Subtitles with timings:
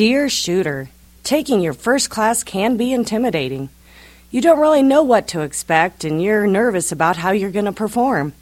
[0.00, 0.88] Dear shooter,
[1.24, 3.68] taking your first class can be intimidating.
[4.30, 7.72] You don't really know what to expect and you're nervous about how you're going to
[7.72, 8.32] perform.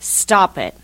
[0.00, 0.74] Stop it.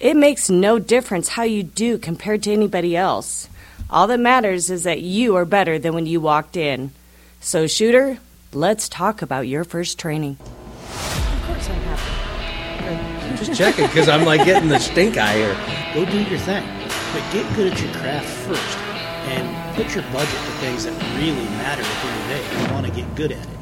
[0.00, 3.50] It makes no difference how you do compared to anybody else.
[3.90, 6.92] All that matters is that you are better than when you walked in.
[7.40, 8.20] So, shooter,
[8.54, 10.38] let's talk about your first training.
[10.40, 13.36] Of course I'm happy.
[13.44, 15.92] Just checking because I'm like getting the stink eye here.
[15.92, 16.66] Go do your thing,
[17.12, 18.83] but get good at your craft first,
[19.26, 22.66] and put your budget to things that really matter at the end of the day.
[22.66, 23.58] You want to get good at it,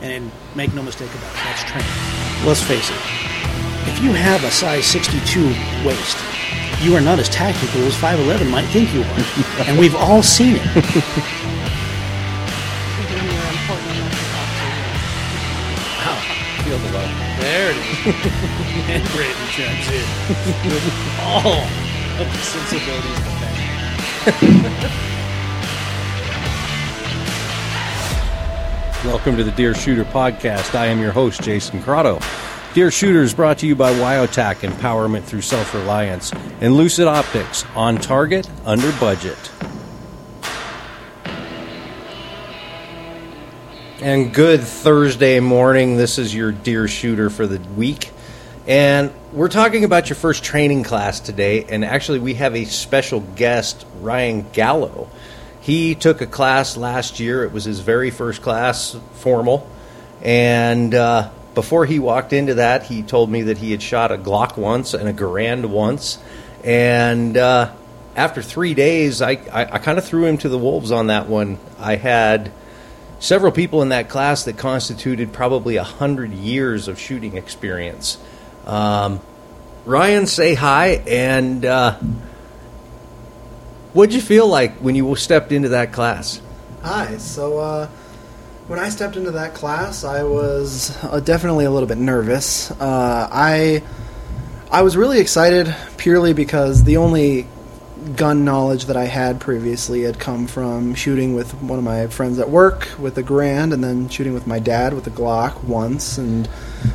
[0.00, 2.46] and make no mistake about it, that's training.
[2.46, 2.96] Let's face it.
[3.88, 5.48] If you have a size 62
[5.84, 6.16] waist,
[6.82, 10.56] you are not as tactical as 5'11 might think you are, and we've all seen
[10.58, 10.84] it.
[16.00, 16.16] Wow.
[16.64, 17.10] Feel the love.
[17.40, 18.06] There it is.
[18.88, 20.06] and Brandon chimes in
[20.70, 21.60] with all
[22.20, 23.39] of the sensibilities.
[29.02, 30.74] Welcome to the Deer Shooter Podcast.
[30.74, 32.22] I am your host, Jason Crotto.
[32.74, 37.64] Deer Shooter is brought to you by Wyotac Empowerment Through Self Reliance and Lucid Optics
[37.74, 39.38] on target, under budget.
[44.02, 45.96] And good Thursday morning.
[45.96, 48.10] This is your Deer Shooter for the week.
[48.70, 51.64] And we're talking about your first training class today.
[51.64, 55.10] And actually, we have a special guest, Ryan Gallo.
[55.60, 57.42] He took a class last year.
[57.42, 59.68] It was his very first class, formal.
[60.22, 64.16] And uh, before he walked into that, he told me that he had shot a
[64.16, 66.20] Glock once and a Garand once.
[66.62, 67.72] And uh,
[68.14, 71.26] after three days, I, I, I kind of threw him to the wolves on that
[71.26, 71.58] one.
[71.80, 72.52] I had
[73.18, 78.16] several people in that class that constituted probably a hundred years of shooting experience.
[78.66, 79.20] Um,
[79.84, 81.98] Ryan, say hi, and uh,
[83.92, 86.40] what'd you feel like when you stepped into that class?
[86.82, 87.16] Hi.
[87.18, 87.86] So uh,
[88.68, 92.70] when I stepped into that class, I was uh, definitely a little bit nervous.
[92.70, 93.82] Uh, I
[94.70, 97.48] I was really excited purely because the only
[98.16, 102.38] gun knowledge that I had previously had come from shooting with one of my friends
[102.38, 106.16] at work with a Garand, and then shooting with my dad with a Glock once,
[106.16, 106.48] and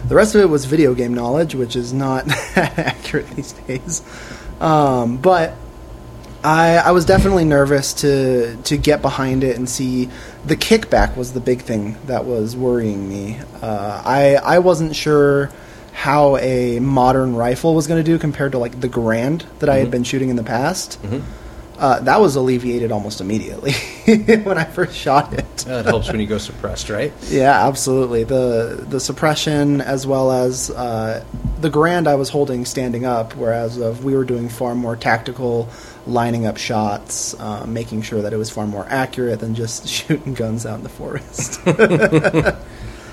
[0.08, 4.02] the rest of it was video game knowledge, which is not accurate these days.
[4.60, 5.56] Um, but
[6.44, 10.10] I, I was definitely nervous to to get behind it and see
[10.46, 13.40] the kickback was the big thing that was worrying me.
[13.62, 15.52] Uh, I I wasn't sure
[15.94, 19.78] how a modern rifle was going to do compared to like the Garand that I
[19.78, 21.00] had been shooting in the past.
[21.78, 23.74] Uh, that was alleviated almost immediately
[24.44, 25.68] when I first shot it.
[25.68, 27.12] It helps when you go suppressed, right?
[27.28, 28.24] Yeah, absolutely.
[28.24, 31.24] The the suppression as well as uh,
[31.60, 35.68] the Garand I was holding standing up, whereas of we were doing far more tactical,
[36.08, 40.34] lining up shots, uh, making sure that it was far more accurate than just shooting
[40.34, 41.60] guns out in the forest.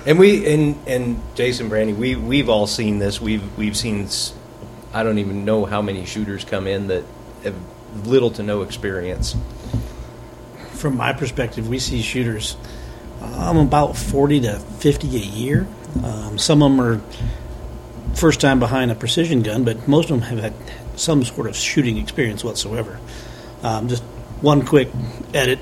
[0.05, 3.21] And we and and Jason Brandy, we we've all seen this.
[3.21, 4.07] We've we've seen.
[4.93, 7.05] I don't even know how many shooters come in that
[7.43, 7.55] have
[8.05, 9.35] little to no experience.
[10.71, 12.57] From my perspective, we see shooters
[13.21, 15.67] um, about 40 to 50 a year.
[16.03, 17.01] Um, some of them are
[18.15, 20.53] first time behind a precision gun, but most of them have had
[20.99, 22.99] some sort of shooting experience whatsoever.
[23.63, 24.03] Um, just
[24.41, 24.89] one quick
[25.33, 25.59] edit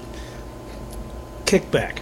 [1.45, 1.99] kickback.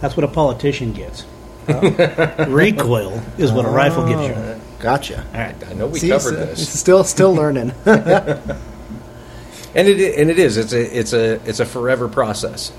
[0.00, 1.24] That's what a politician gets.
[2.48, 4.60] Recoil is what a rifle gives you.
[4.78, 5.24] gotcha.
[5.34, 5.54] All right.
[5.68, 7.72] I know we See, covered so- this, Still, still learning.
[9.74, 10.56] and it and it is.
[10.56, 12.72] It's a it's a it's a forever process.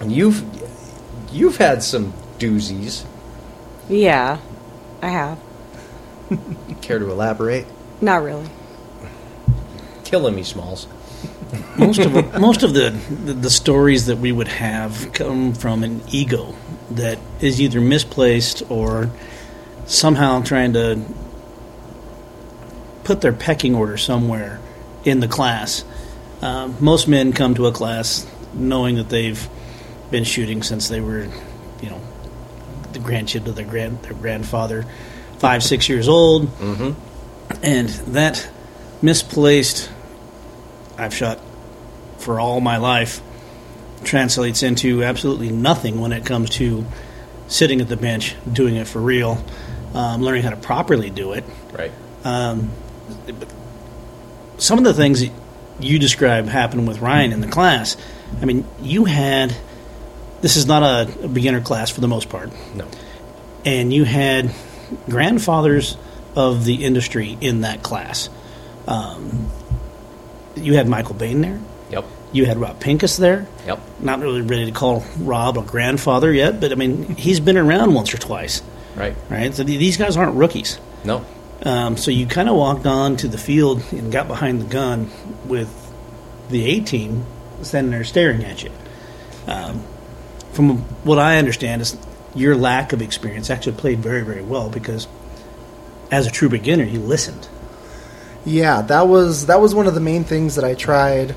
[0.00, 0.42] And you've
[1.30, 3.04] you've had some doozies.
[3.88, 4.38] Yeah,
[5.02, 5.38] I have.
[6.80, 7.66] Care to elaborate?
[8.00, 8.48] Not really.
[10.04, 10.86] Killing me, Smalls.
[11.76, 12.90] most of most of the,
[13.24, 16.54] the the stories that we would have come from an ego
[16.92, 19.10] that is either misplaced or
[19.86, 21.02] somehow trying to
[23.04, 24.60] put their pecking order somewhere
[25.04, 25.84] in the class.
[26.42, 29.48] Um, most men come to a class knowing that they've
[30.10, 31.28] been shooting since they were,
[31.82, 32.00] you know,
[32.92, 34.84] the grandkid of their grand their grandfather,
[35.38, 37.64] five six years old, Mm-hmm.
[37.64, 38.48] and that
[39.02, 39.90] misplaced
[40.98, 41.38] I've shot
[42.18, 43.22] for all my life
[44.04, 46.84] translates into absolutely nothing when it comes to
[47.48, 49.42] sitting at the bench, doing it for real,
[49.94, 51.44] um, learning how to properly do it.
[51.72, 51.92] Right.
[52.24, 52.70] Um,
[53.26, 53.48] but
[54.60, 55.32] some of the things that
[55.80, 57.96] you describe happened with Ryan in the class.
[58.40, 59.54] I mean, you had
[60.42, 62.86] this is not a, a beginner class for the most part, No.
[63.64, 64.52] and you had
[65.08, 65.96] grandfathers
[66.36, 68.28] of the industry in that class.
[68.86, 69.50] Um,
[70.56, 71.60] you had Michael Bane there.
[71.90, 72.04] Yep.
[72.32, 73.46] You had Rob Pincus there.
[73.66, 73.80] Yep.
[74.00, 77.94] Not really ready to call Rob a grandfather yet, but I mean, he's been around
[77.94, 78.62] once or twice,
[78.94, 79.16] Right.
[79.28, 79.54] right?
[79.54, 80.78] So th- these guys aren't rookies.
[81.04, 81.24] No.
[81.62, 85.10] Um, so you kind of walked on to the field and got behind the gun
[85.46, 85.68] with
[86.48, 87.26] the A team
[87.62, 88.70] standing there staring at you.
[89.46, 89.84] Um,
[90.52, 91.96] from what I understand, is
[92.34, 95.06] your lack of experience actually played very, very well because
[96.10, 97.48] as a true beginner, you listened.
[98.44, 101.34] Yeah, that was that was one of the main things that I tried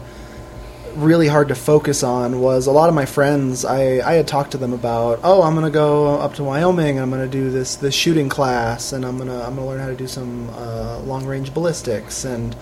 [0.96, 4.52] really hard to focus on was a lot of my friends I, I had talked
[4.52, 7.76] to them about oh I'm gonna go up to Wyoming and I'm gonna do this
[7.76, 11.26] this shooting class and I'm gonna I'm gonna learn how to do some uh, long
[11.26, 12.26] range ballistics.
[12.26, 12.56] And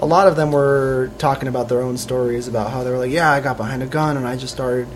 [0.00, 3.12] a lot of them were talking about their own stories about how they were like
[3.12, 4.88] yeah I got behind a gun and I just started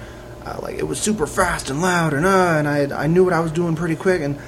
[0.44, 3.32] uh, like it was super fast and loud and uh, and I I knew what
[3.32, 4.22] I was doing pretty quick.
[4.22, 4.38] And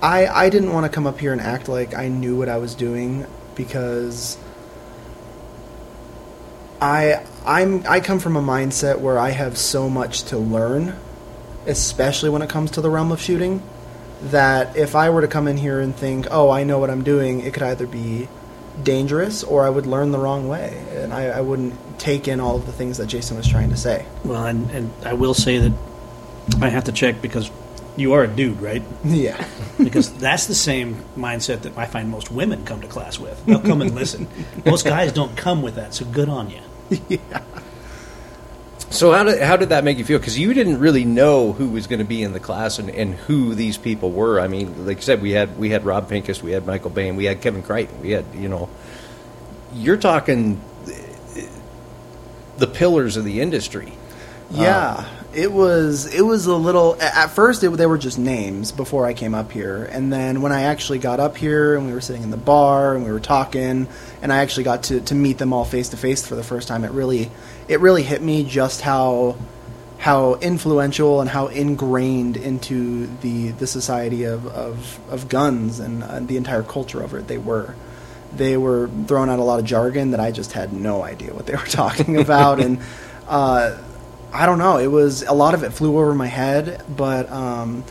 [0.00, 2.56] I I didn't want to come up here and act like I knew what I
[2.56, 4.38] was doing because
[6.84, 10.94] I I'm I come from a mindset where I have so much to learn,
[11.66, 13.62] especially when it comes to the realm of shooting,
[14.24, 17.02] that if I were to come in here and think, "Oh, I know what I'm
[17.02, 18.28] doing," it could either be
[18.82, 22.56] dangerous or I would learn the wrong way, and I, I wouldn't take in all
[22.56, 24.04] of the things that Jason was trying to say.
[24.22, 25.72] Well, and, and I will say that
[26.60, 27.50] I have to check because
[27.96, 28.82] you are a dude, right?
[29.04, 29.42] Yeah,
[29.78, 33.44] Because that's the same mindset that I find most women come to class with.
[33.46, 34.26] They'll come and listen.
[34.66, 36.60] Most guys don't come with that, so good on you.
[38.94, 40.20] So how did how did that make you feel?
[40.20, 43.14] Because you didn't really know who was going to be in the class and, and
[43.14, 44.38] who these people were.
[44.38, 47.16] I mean, like you said, we had we had Rob Pincus, we had Michael Bane,
[47.16, 48.68] we had Kevin Crichton, we had you know,
[49.74, 51.46] you're talking eh,
[52.58, 53.94] the pillars of the industry.
[54.52, 56.12] Yeah, um, it was.
[56.12, 57.00] It was a little.
[57.00, 60.52] At first, it, they were just names before I came up here, and then when
[60.52, 63.20] I actually got up here and we were sitting in the bar and we were
[63.20, 63.88] talking,
[64.22, 66.68] and I actually got to, to meet them all face to face for the first
[66.68, 67.30] time, it really
[67.68, 69.36] it really hit me just how
[69.98, 76.20] how influential and how ingrained into the the society of of, of guns and uh,
[76.20, 77.74] the entire culture of it they were
[78.36, 81.46] they were throwing out a lot of jargon that I just had no idea what
[81.46, 82.80] they were talking about, and
[83.28, 83.76] uh,
[84.34, 84.78] I don't know.
[84.78, 87.84] It was a lot of it flew over my head, but um,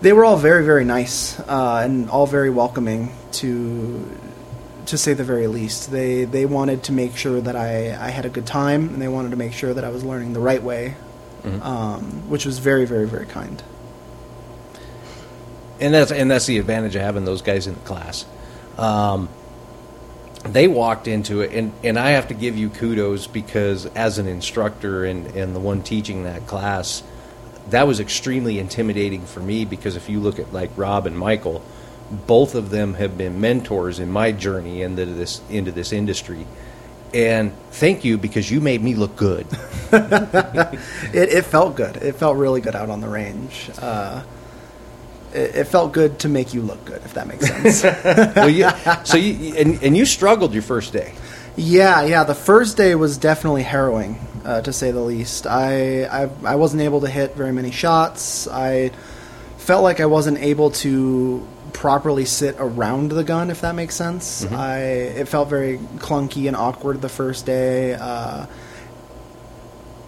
[0.00, 4.18] they were all very, very nice uh, and all very welcoming to
[4.86, 5.90] to say the very least.
[5.92, 9.06] They they wanted to make sure that I, I had a good time, and they
[9.08, 10.96] wanted to make sure that I was learning the right way,
[11.62, 13.62] um, which was very, very, very kind.
[15.80, 18.26] and that's and that's the advantage of having those guys in the class.
[18.78, 19.28] Um,
[20.44, 24.26] they walked into it, and, and I have to give you kudos because as an
[24.26, 27.02] instructor and, and the one teaching that class,
[27.70, 31.62] that was extremely intimidating for me because if you look at like Rob and Michael,
[32.26, 36.46] both of them have been mentors in my journey into this into this industry.
[37.14, 39.46] And thank you because you made me look good.
[41.12, 41.96] It, it felt good.
[41.96, 43.70] It felt really good out on the range.
[43.78, 44.22] Uh,
[45.34, 47.82] it, it felt good to make you look good, if that makes sense.
[48.36, 48.68] well, you,
[49.04, 51.14] so you and, and you struggled your first day.
[51.56, 52.24] Yeah, yeah.
[52.24, 55.46] The first day was definitely harrowing, uh, to say the least.
[55.46, 58.48] I, I I wasn't able to hit very many shots.
[58.48, 58.90] I
[59.58, 64.44] felt like I wasn't able to properly sit around the gun, if that makes sense.
[64.46, 67.94] I it felt very clunky and awkward the first day.
[67.94, 68.46] Uh,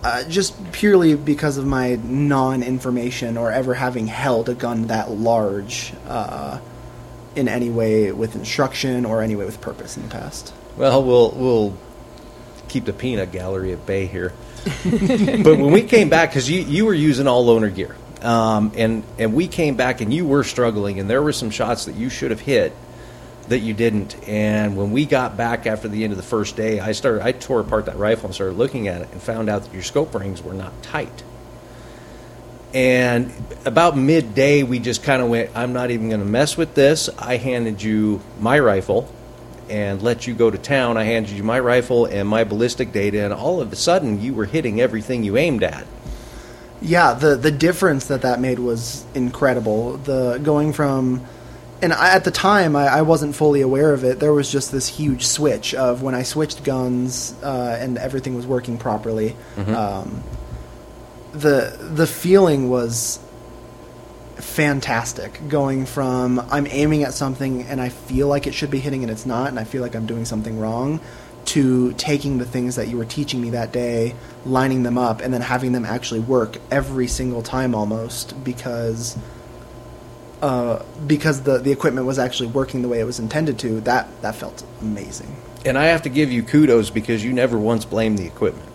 [0.05, 5.95] uh, just purely because of my non-information or ever having held a gun that large
[6.07, 6.61] uh,
[7.35, 10.53] in any way with instruction or any way with purpose in the past.
[10.77, 11.79] Well, we'll we'll
[12.69, 14.35] keep the peanut gallery at bay here.
[14.85, 19.05] but when we came back, because you you were using all loaner gear, um, and
[19.19, 22.11] and we came back and you were struggling, and there were some shots that you
[22.11, 22.77] should have hit
[23.49, 24.17] that you didn't.
[24.29, 27.33] And when we got back after the end of the first day, I started I
[27.33, 30.15] tore apart that rifle and started looking at it and found out that your scope
[30.15, 31.23] rings were not tight.
[32.73, 33.33] And
[33.65, 37.09] about midday, we just kind of went, I'm not even going to mess with this.
[37.19, 39.09] I handed you my rifle
[39.71, 40.97] and let you go to town.
[40.97, 44.35] I handed you my rifle and my ballistic data, and all of a sudden, you
[44.35, 45.87] were hitting everything you aimed at.
[46.83, 49.97] Yeah, the the difference that that made was incredible.
[49.97, 51.25] The going from,
[51.83, 54.21] and I, at the time I, I wasn't fully aware of it.
[54.21, 58.47] There was just this huge switch of when I switched guns uh, and everything was
[58.47, 59.37] working properly.
[59.75, 60.23] Um,
[61.33, 63.19] the the feeling was
[64.37, 69.03] fantastic going from I'm aiming at something and I feel like it should be hitting
[69.03, 71.01] and it's not and I feel like I'm doing something wrong
[71.47, 74.15] to taking the things that you were teaching me that day,
[74.47, 79.17] lining them up and then having them actually work every single time almost because
[80.45, 83.81] uh, because the the equipment was actually working the way it was intended to.
[83.81, 85.35] That that felt amazing.
[85.65, 88.69] And I have to give you kudos because you never once blamed the equipment.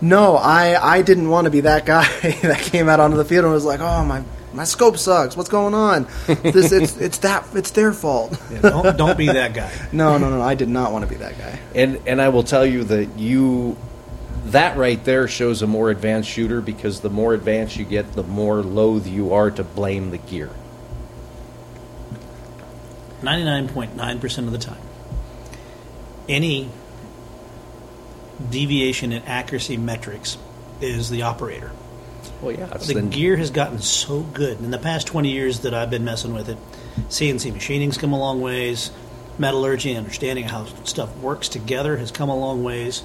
[0.00, 2.08] No, I I didn't want to be that guy
[2.40, 4.24] that came out onto the field and was like, "Oh my
[4.54, 5.36] my scope sucks.
[5.36, 6.06] What's going on?
[6.26, 9.70] This it's it's that it's their fault." Yeah, don't, don't be that guy.
[9.92, 10.42] No, no, no, no.
[10.42, 11.58] I did not want to be that guy.
[11.74, 13.76] And and I will tell you that you
[14.46, 18.22] that right there shows a more advanced shooter because the more advanced you get, the
[18.22, 20.48] more loath you are to blame the gear.
[23.22, 24.80] 99.9% of the time.
[26.28, 26.70] Any
[28.50, 30.36] deviation in accuracy metrics
[30.80, 31.72] is the operator.
[32.42, 34.58] Well, yeah, The gear has gotten so good.
[34.58, 36.58] In the past 20 years that I've been messing with it,
[37.08, 38.90] CNC machining's come a long ways.
[39.38, 43.04] Metallurgy, and understanding how stuff works together has come a long ways.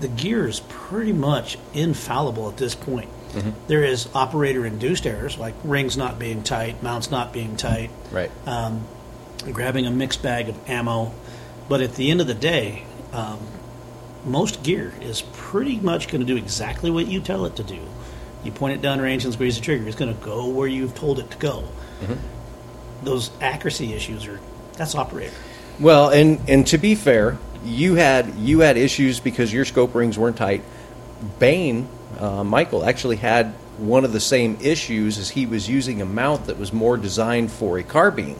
[0.00, 3.08] The gear is pretty much infallible at this point.
[3.68, 8.30] There is operator induced errors, like rings not being tight, mounts not being tight, right.
[8.44, 8.84] um,
[9.42, 11.12] grabbing a mixed bag of ammo.
[11.68, 13.38] But at the end of the day, um,
[14.24, 17.80] most gear is pretty much going to do exactly what you tell it to do.
[18.44, 19.86] You point it down range and squeeze the trigger.
[19.86, 21.64] It's going to go where you've told it to go.
[23.02, 24.40] Those accuracy issues are
[24.76, 25.34] that's operator.
[25.78, 30.18] Well, and and to be fair, you had you had issues because your scope rings
[30.18, 30.62] weren't tight.
[31.38, 36.04] Bane, uh, Michael actually had one of the same issues as he was using a
[36.04, 38.38] mount that was more designed for a carbine.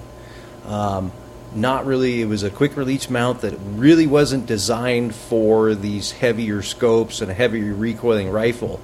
[0.66, 1.12] Um,
[1.54, 2.20] not really.
[2.22, 7.30] It was a quick release mount that really wasn't designed for these heavier scopes and
[7.30, 8.80] a heavier recoiling rifle.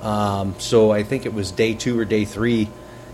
[0.00, 2.68] Um, so I think it was day two or day three.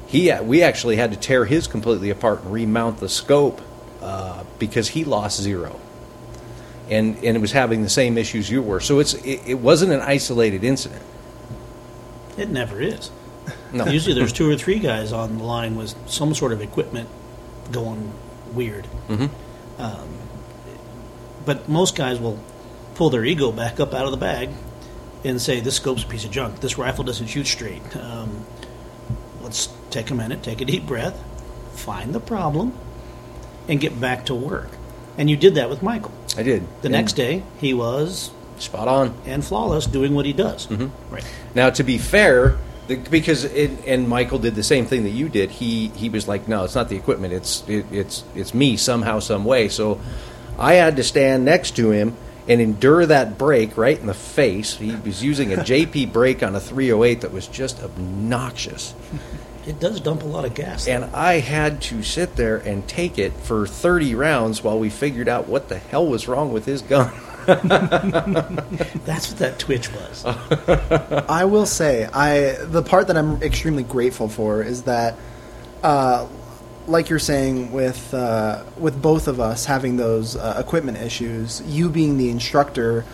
[0.07, 3.61] He we actually had to tear his completely apart and remount the scope
[4.01, 5.81] uh, because he lost zero,
[6.91, 8.81] and and it was having the same issues you were.
[8.81, 11.03] So it's it, it wasn't an isolated incident.
[12.37, 13.11] It never is.
[13.73, 13.87] No.
[13.87, 17.09] Usually there's two or three guys on the line with some sort of equipment
[17.73, 18.13] going
[18.53, 18.87] weird.
[19.09, 19.31] Mhm.
[19.79, 20.09] Um,
[21.45, 22.39] but most guys will
[22.95, 24.51] pull their ego back up out of the bag
[25.25, 26.61] and say, "This scope's a piece of junk.
[26.61, 28.45] This rifle doesn't shoot straight." Um,
[29.43, 31.19] let's take a minute, take a deep breath,
[31.75, 32.73] find the problem,
[33.69, 34.69] and get back to work.
[35.19, 36.13] And you did that with Michael.
[36.37, 39.15] I did The And next day, he was spot on.
[39.27, 40.67] and flawless doing what he does.
[40.69, 40.91] Mhm.
[41.11, 41.25] Right.
[41.55, 42.57] Now, to be fair,
[42.89, 45.51] the, because it, and Michael did the same thing that you did.
[45.51, 47.33] He he was like, no, it's not the equipment.
[47.33, 49.69] It's it, it's it's me somehow, some way.
[49.69, 50.01] So
[50.59, 52.17] I had to stand next to him
[52.49, 54.77] and endure that break right in the face.
[54.77, 58.95] He was using a JP brake on a 308 that was just obnoxious.
[59.67, 60.89] It does dump a lot of gas.
[60.89, 65.29] And I had to sit there and take it for 30 rounds while we figured
[65.29, 67.13] out what the hell was wrong with his gun.
[69.05, 70.25] That's what that twitch was.
[71.29, 75.17] I will say, I the part that I'm extremely grateful for is that,
[75.83, 76.29] uh,
[76.87, 81.89] like you're saying, with uh, with both of us having those uh, equipment issues, you
[81.89, 83.05] being the instructor,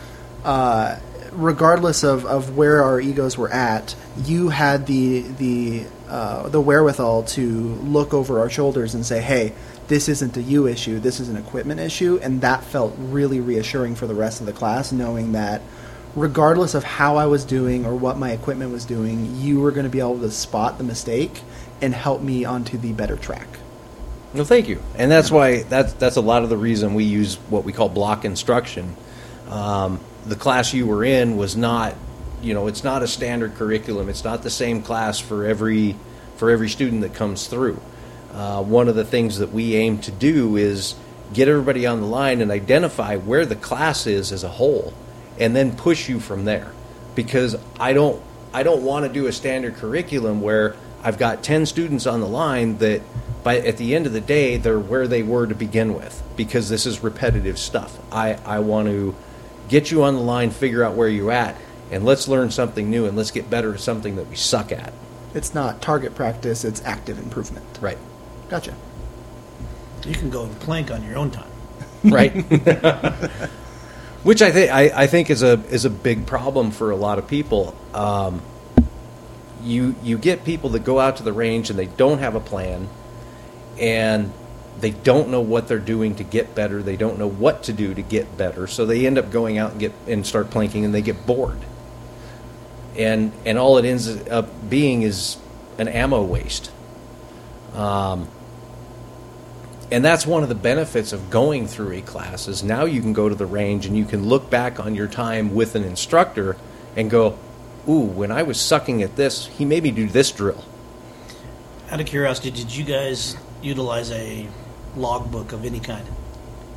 [0.45, 0.99] uh,
[1.33, 3.95] regardless of, of where our egos were at,
[4.25, 7.51] you had the the uh, the wherewithal to
[7.83, 9.55] look over our shoulders and say, "Hey,
[9.89, 11.01] this isn't a you issue.
[11.01, 14.53] This is an equipment issue," and that felt really reassuring for the rest of the
[14.53, 15.63] class, knowing that
[16.15, 19.85] regardless of how I was doing or what my equipment was doing, you were going
[19.85, 21.43] to be able to spot the mistake
[21.81, 23.47] and help me onto the better track.
[24.35, 24.83] Well, thank you.
[24.97, 27.89] And that's why that's that's a lot of the reason we use what we call
[27.89, 28.97] block instruction.
[29.49, 31.95] Um, the class you were in was not,
[32.43, 34.09] you know, it's not a standard curriculum.
[34.09, 35.97] It's not the same class for every
[36.37, 37.81] for every student that comes through.
[38.39, 40.95] Uh, one of the things that we aim to do is
[41.35, 44.95] get everybody on the line and identify where the class is as a whole,
[45.41, 46.71] and then push you from there.
[47.17, 48.23] Because I don't
[48.55, 52.29] I don't want to do a standard curriculum where I've got 10 students on the
[52.29, 53.03] line that
[53.43, 56.69] by at the end of the day they're where they were to begin with because
[56.69, 57.99] this is repetitive stuff.
[58.13, 59.17] I, I want to
[59.69, 61.57] get you on the line, figure out where you're at,
[61.91, 64.93] and let's learn something new and let's get better at something that we suck at.
[65.35, 67.67] It's not target practice, it's active improvement.
[67.81, 67.99] Right.
[68.49, 68.75] Gotcha.
[70.07, 71.51] You can go and plank on your own time.
[72.05, 72.33] Right.
[74.23, 77.19] Which I think I, I think is a is a big problem for a lot
[77.19, 77.77] of people.
[77.93, 78.41] Um,
[79.65, 82.41] you you get people that go out to the range and they don't have a
[82.41, 82.89] plan,
[83.81, 84.33] and
[84.81, 86.85] they don't know what they're doing to get better.
[86.85, 88.69] They don't know what to do to get better.
[88.69, 91.59] So they end up going out and get and start planking, and they get bored.
[92.97, 95.37] And and all it ends up being is
[95.79, 96.71] an ammo waste.
[97.75, 98.29] Um,
[99.91, 103.13] and that's one of the benefits of going through a class is now you can
[103.13, 106.57] go to the range and you can look back on your time with an instructor
[106.97, 107.39] and go,
[107.89, 110.65] ooh, when I was sucking at this, he made me do this drill.
[111.91, 114.47] Out of curiosity, did you guys utilize a
[114.97, 116.07] logbook of any kind?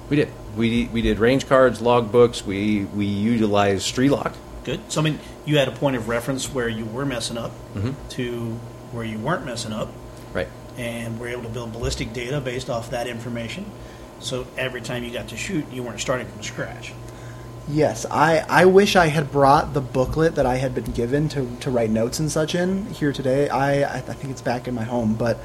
[0.10, 0.32] We did.
[0.56, 2.44] We we did range cards, logbooks.
[2.46, 4.34] We we utilized Strelok.
[4.64, 4.80] Good.
[4.92, 7.96] So I mean, you had a point of reference where you were messing up Mhm.
[8.12, 8.60] to
[8.92, 9.88] where you weren't messing up,
[10.34, 10.48] Right.
[10.78, 13.66] And we're able to build ballistic data based off that information.
[14.20, 16.94] So every time you got to shoot, you weren't starting from scratch.
[17.68, 21.48] Yes, I, I wish I had brought the booklet that I had been given to,
[21.62, 23.50] to write notes and such in here today.
[23.50, 25.40] I, I think it's back in my home, but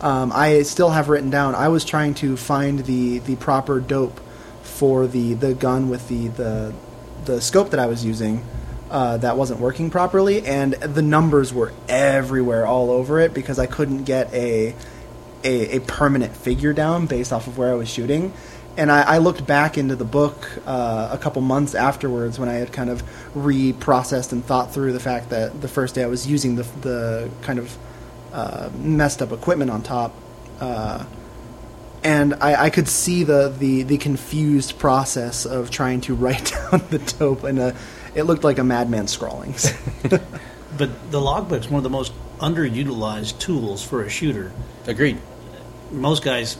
[0.00, 1.54] um, I still have written down.
[1.54, 4.20] I was trying to find the, the proper dope
[4.62, 6.74] for the, the gun with the, the,
[7.24, 8.44] the scope that I was using
[8.92, 13.64] uh, that wasn't working properly, and the numbers were everywhere all over it because I
[13.64, 14.74] couldn't get a,
[15.42, 18.34] a, a permanent figure down based off of where I was shooting.
[18.76, 22.54] And I, I looked back into the book uh, a couple months afterwards when I
[22.54, 23.02] had kind of
[23.34, 27.30] reprocessed and thought through the fact that the first day I was using the, the
[27.40, 27.74] kind of
[28.34, 30.14] uh, messed up equipment on top.
[30.60, 31.06] Uh,
[32.04, 36.82] and I, I could see the, the, the confused process of trying to write down
[36.90, 37.72] the dope, and uh
[38.14, 39.54] it looked like a madman scrawling.
[40.76, 44.52] But the logbook's one of the most underutilized tools for a shooter.
[44.86, 45.18] Agreed.
[45.90, 46.56] Most guys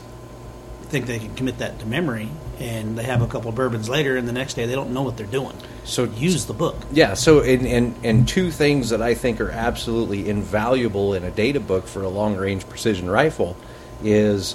[0.84, 2.28] think they can commit that to memory,
[2.60, 5.16] and they have a couple bourbons later, and the next day they don't know what
[5.16, 5.56] they're doing.
[5.84, 6.76] So Use the book.
[6.92, 11.30] Yeah, so and, and and two things that I think are absolutely invaluable in a
[11.30, 13.56] data book for a long range precision rifle
[14.04, 14.54] is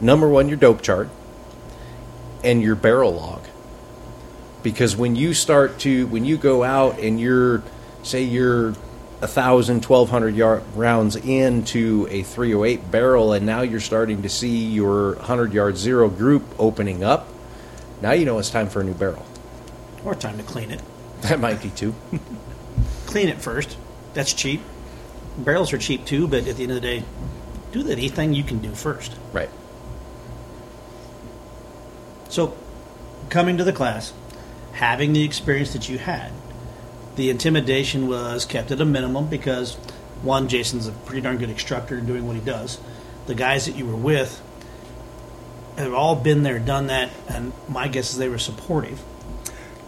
[0.00, 1.08] number one your dope chart
[2.44, 3.37] and your barrel log.
[4.68, 7.62] Because when you start to when you go out and you're
[8.02, 8.74] say you're
[9.22, 14.28] a thousand, twelve hundred yard rounds into a 308 barrel, and now you're starting to
[14.28, 17.28] see your hundred yard zero group opening up.
[18.02, 19.24] Now you know it's time for a new barrel.
[20.04, 20.82] Or time to clean it.
[21.22, 21.94] That might be two.
[23.06, 23.76] Clean it first.
[24.14, 24.60] That's cheap.
[25.36, 27.04] Barrels are cheap too, but at the end of the day,
[27.72, 29.16] do the anything you can do first.
[29.32, 29.50] Right.
[32.28, 32.54] So,
[33.30, 34.12] coming to the class,
[34.78, 36.30] having the experience that you had,
[37.16, 39.74] the intimidation was kept at a minimum because,
[40.22, 42.78] one, Jason's a pretty darn good instructor doing what he does.
[43.26, 44.40] The guys that you were with
[45.76, 49.02] have all been there, done that, and my guess is they were supportive.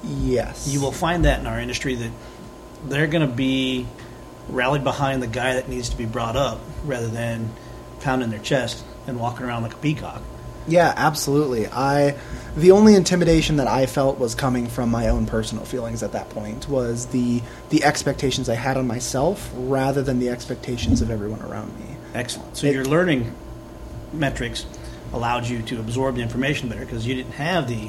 [0.02, 0.66] yes.
[0.68, 2.10] You will find that in our industry that
[2.86, 3.86] they're going to be
[4.48, 7.52] rallied behind the guy that needs to be brought up rather than
[8.00, 10.20] pounding their chest and walking around like a peacock.
[10.70, 11.66] Yeah, absolutely.
[11.66, 12.16] I
[12.56, 16.30] the only intimidation that I felt was coming from my own personal feelings at that
[16.30, 21.42] point was the the expectations I had on myself rather than the expectations of everyone
[21.42, 21.96] around me.
[22.14, 22.56] Excellent.
[22.56, 23.32] So It- your learning
[24.12, 24.64] metrics
[25.12, 27.88] allowed you to absorb the information better because you didn't have the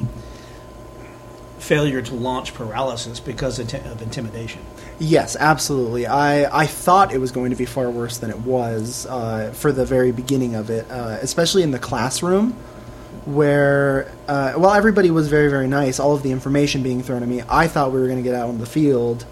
[1.58, 4.60] failure to launch paralysis because of, intimidation.
[4.98, 6.06] Yes, absolutely.
[6.06, 9.70] I, I thought it was going to be far worse than it was uh, for
[9.70, 12.56] the very beginning of it, uh, especially in the classroom,
[13.24, 17.28] where, uh, well, everybody was very, very nice, all of the information being thrown at
[17.28, 17.42] me.
[17.48, 19.24] I thought we were going to get out on the field,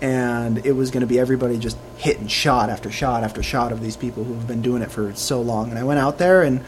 [0.00, 3.80] and it was going to be everybody just hitting shot after shot after shot of
[3.80, 5.70] these people who have been doing it for so long.
[5.70, 6.64] And I went out there, and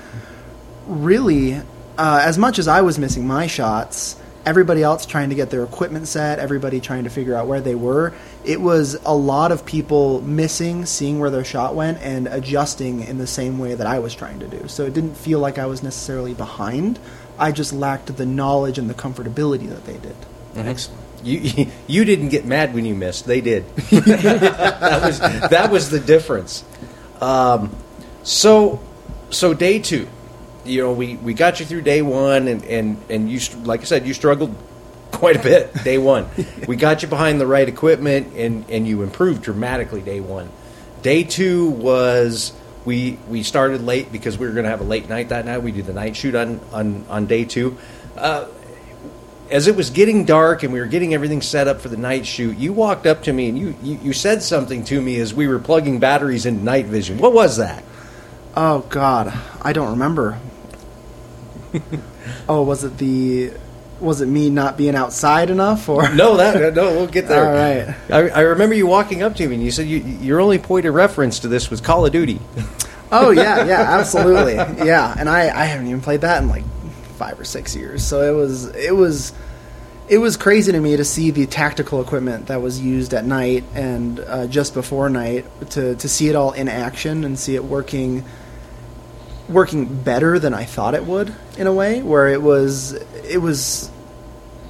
[0.87, 5.51] really, uh, as much as I was missing my shots, everybody else trying to get
[5.51, 9.51] their equipment set, everybody trying to figure out where they were, it was a lot
[9.51, 13.87] of people missing, seeing where their shot went, and adjusting in the same way that
[13.87, 14.69] I was trying to do.
[14.69, 17.01] So it didn't feel like I was necessarily behind.
[17.39, 20.17] I just lacked the knowledge and the comfortability that they did.
[20.55, 21.03] Excellent.
[21.23, 23.27] You you didn't get mad when you missed.
[23.27, 23.69] They did.
[23.77, 26.65] that was that was the difference.
[27.21, 27.75] Um,
[28.23, 28.81] so
[29.31, 30.09] so day two,
[30.67, 33.85] you know, we, we got you through day one, and and and you like I
[33.85, 34.55] said, you struggled
[35.11, 36.29] quite a bit day one.
[36.69, 40.51] we got you behind the right equipment, and and you improved dramatically day one.
[41.03, 42.53] Day two was.
[42.85, 45.59] We, we started late because we were going to have a late night that night.
[45.61, 47.77] We did the night shoot on, on, on day two.
[48.17, 48.47] Uh,
[49.51, 52.27] as it was getting dark and we were getting everything set up for the night
[52.27, 55.33] shoot, you walked up to me and you, you, you said something to me as
[55.33, 57.19] we were plugging batteries into night vision.
[57.19, 57.85] What was that?
[58.57, 60.39] Oh God, I don't remember.
[62.49, 63.53] oh, was it the?
[63.99, 67.47] Was it me not being outside enough, or No, that no, we'll get there.
[67.47, 67.97] All right.
[68.11, 70.85] I, I remember you walking up to me and you said you, your only point
[70.85, 72.39] of reference to this was Call of Duty.
[73.11, 75.15] Oh yeah, yeah, absolutely, yeah.
[75.19, 76.65] And I, I haven't even played that in like
[77.17, 78.05] five or six years.
[78.05, 79.33] So it was, it was,
[80.09, 83.65] it was crazy to me to see the tactical equipment that was used at night
[83.75, 87.65] and uh, just before night to to see it all in action and see it
[87.65, 88.25] working,
[89.49, 92.03] working better than I thought it would in a way.
[92.03, 93.91] Where it was, it was,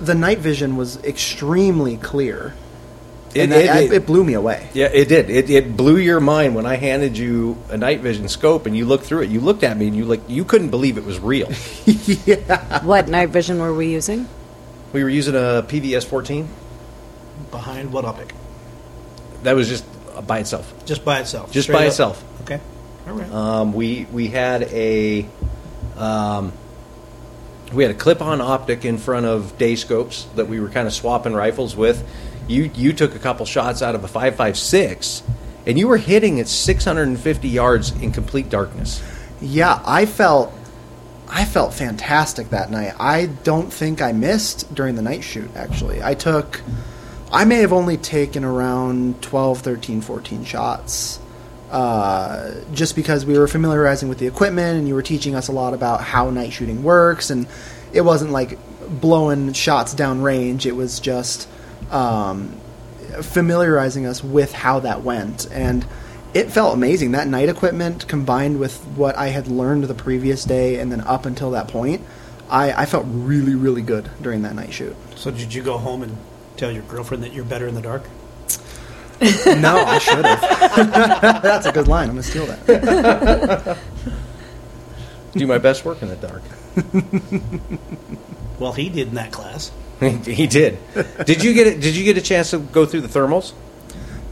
[0.01, 2.53] the night vision was extremely clear
[3.35, 4.69] It- and that, it- it, it blew me away.
[4.75, 5.31] Yeah, it did.
[5.31, 8.85] It, it blew your mind when I handed you a night vision scope and you
[8.87, 9.31] looked through it.
[9.31, 11.49] You looked at me and you like you couldn't believe it was real.
[12.83, 14.29] What night vision were we using?
[14.93, 16.49] we were using a PVS 14.
[17.51, 18.35] Behind what optic?
[19.43, 19.85] That was just
[20.27, 20.73] by itself.
[20.87, 21.53] Just by itself.
[21.53, 21.89] Just Straight by up?
[21.89, 22.25] itself.
[22.43, 22.61] Okay.
[23.07, 23.31] All right.
[23.31, 25.27] Um, we we had a
[25.97, 26.53] um,
[27.73, 30.93] we had a clip-on optic in front of day scopes that we were kind of
[30.93, 32.07] swapping rifles with.
[32.49, 35.23] You you took a couple shots out of a 5.56
[35.67, 39.03] and you were hitting at 650 yards in complete darkness.
[39.41, 40.53] Yeah, I felt
[41.29, 42.95] I felt fantastic that night.
[43.01, 46.03] I don't think I missed during the night shoot actually.
[46.03, 46.61] I took
[47.33, 51.19] I may have only taken around 12, 13, 14 shots.
[51.71, 55.53] Uh, just because we were familiarizing with the equipment and you were teaching us a
[55.53, 57.45] lot about how night shooting works and
[57.93, 58.57] it wasn't like
[59.01, 61.49] blowing shots down range it was just
[61.91, 62.57] um,
[63.23, 65.51] familiarizing us with how that went.
[65.51, 65.87] And
[66.35, 67.13] it felt amazing.
[67.13, 71.27] That night equipment combined with what i had learned the previous day and then up
[71.27, 72.03] until that point
[72.51, 74.97] i, I felt really really good during that night shoot.
[75.17, 76.17] So did you go home and
[76.57, 78.05] tell your girlfriend that you're better in the dark?
[79.61, 83.79] no i should have that's a good line i'm gonna steal that
[85.37, 86.43] Do my best work in the dark.
[88.59, 89.71] Well, he did in that class.
[90.01, 90.79] he did.
[91.27, 91.81] Did you get it?
[91.81, 93.53] Did you get a chance to go through the thermals?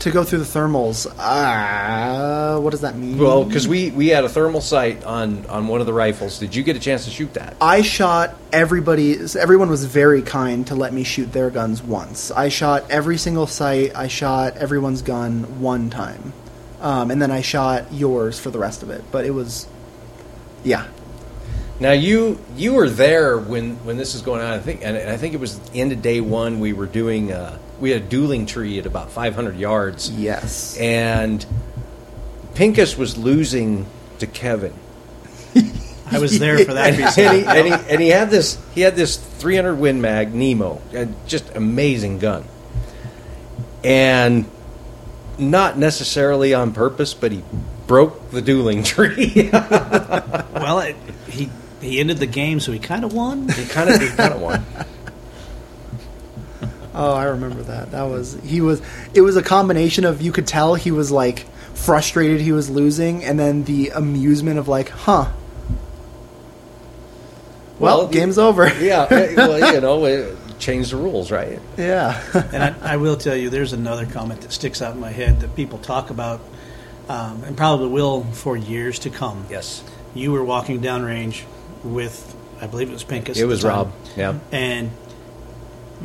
[0.04, 4.24] To go through the thermals uh, what does that mean Well, because we we had
[4.24, 6.38] a thermal sight on on one of the rifles.
[6.38, 7.56] Did you get a chance to shoot that?
[7.60, 9.18] I shot everybody.
[9.38, 12.30] Everyone was very kind to let me shoot their guns once.
[12.30, 13.94] I shot every single sight.
[13.94, 16.32] I shot everyone's gun one time,
[16.80, 19.04] um, and then I shot yours for the rest of it.
[19.10, 19.66] But it was,
[20.62, 20.86] yeah,
[21.80, 24.52] Now you you were there when when this was going on.
[24.52, 26.60] I think and I think it was the end of day one.
[26.60, 31.44] We were doing uh, we had a dueling tree at about 500 yards, yes, and
[32.54, 33.86] Pincus was losing
[34.20, 34.72] to Kevin.
[36.10, 38.82] I was there for that and, and, he, and, he, and he had this he
[38.82, 42.44] had this 300 Win Mag Nemo, uh, just amazing gun,
[43.82, 44.48] and
[45.38, 47.42] not necessarily on purpose, but he
[47.88, 49.50] broke the dueling tree.
[50.64, 50.96] Well, it,
[51.84, 53.48] he he ended the game, so he kind of won.
[53.48, 54.64] he kind of he kind of won.
[56.96, 57.90] Oh, I remember that.
[57.90, 58.80] That was he was.
[59.14, 61.40] It was a combination of you could tell he was like
[61.74, 65.32] frustrated he was losing, and then the amusement of like, huh.
[67.80, 68.68] Well, Well, game's over.
[68.80, 71.58] Yeah, uh, well, you know, it changed the rules, right?
[71.76, 72.22] yeah.
[72.52, 75.40] And I, I will tell you, there's another comment that sticks out in my head
[75.40, 76.40] that people talk about,
[77.08, 79.46] um, and probably will for years to come.
[79.50, 79.82] Yes,
[80.14, 81.42] You were walking downrange
[81.84, 83.38] with, I believe it was Pincus.
[83.38, 83.92] it was Rob.
[84.16, 84.90] Yeah, and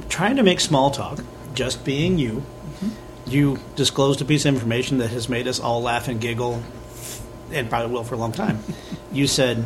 [0.09, 2.33] trying to make small talk, just being you.
[2.33, 3.29] Mm-hmm.
[3.29, 6.63] You disclosed a piece of information that has made us all laugh and giggle,
[7.51, 8.59] and probably will for a long time.
[9.11, 9.65] you said,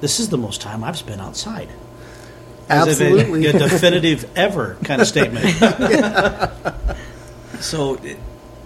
[0.00, 1.68] "This is the most time I've spent outside."
[2.68, 3.46] As Absolutely.
[3.46, 5.46] a definitive ever kind of statement.
[7.60, 8.18] so, it,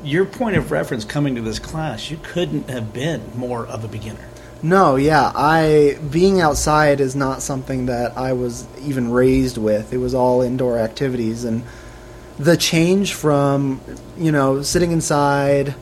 [0.02, 3.88] your point of reference coming to this class, you couldn't have been more of a
[3.88, 4.28] beginner.
[4.64, 9.92] No, yeah, I being outside is not something that I was even raised with.
[9.92, 11.64] It was all indoor activities, and
[12.38, 13.80] the change from
[14.16, 15.74] you know sitting inside,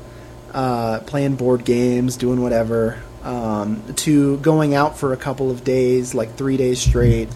[0.55, 6.15] uh, playing board games, doing whatever, um, to going out for a couple of days,
[6.15, 7.29] like three days straight,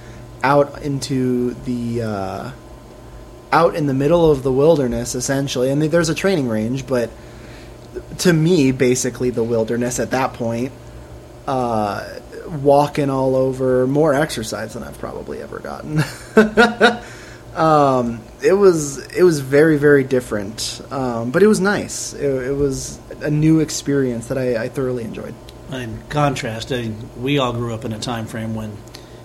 [0.43, 2.51] out into the uh,
[3.53, 5.69] out in the middle of the wilderness, essentially.
[5.69, 7.11] And there's a training range, but
[8.21, 10.73] to me, basically the wilderness at that point
[11.47, 12.21] uh,
[12.63, 15.99] walking all over, more exercise than I've probably ever gotten.
[17.57, 22.15] um, it was it was very very different, um, but it was nice.
[22.15, 25.35] It, it was a new experience that I, I thoroughly enjoyed.
[25.73, 28.77] In contrast, I, we all grew up in a time frame when,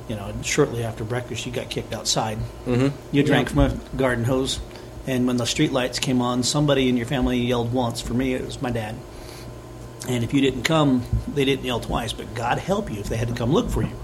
[0.07, 2.37] you know, shortly after breakfast, you got kicked outside.
[2.65, 2.95] mm-hmm.
[3.11, 4.59] You drank from a garden hose,
[5.05, 8.01] and when the street lights came on, somebody in your family yelled once.
[8.01, 8.95] For me, it was my dad.
[10.09, 11.03] And if you didn't come,
[11.35, 12.13] they didn't yell twice.
[12.13, 13.95] But God help you if they had to come look for you.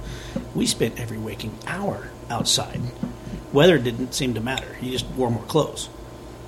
[0.54, 2.80] We spent every waking hour outside.
[3.52, 4.68] Weather didn't seem to matter.
[4.82, 5.90] You just wore more clothes,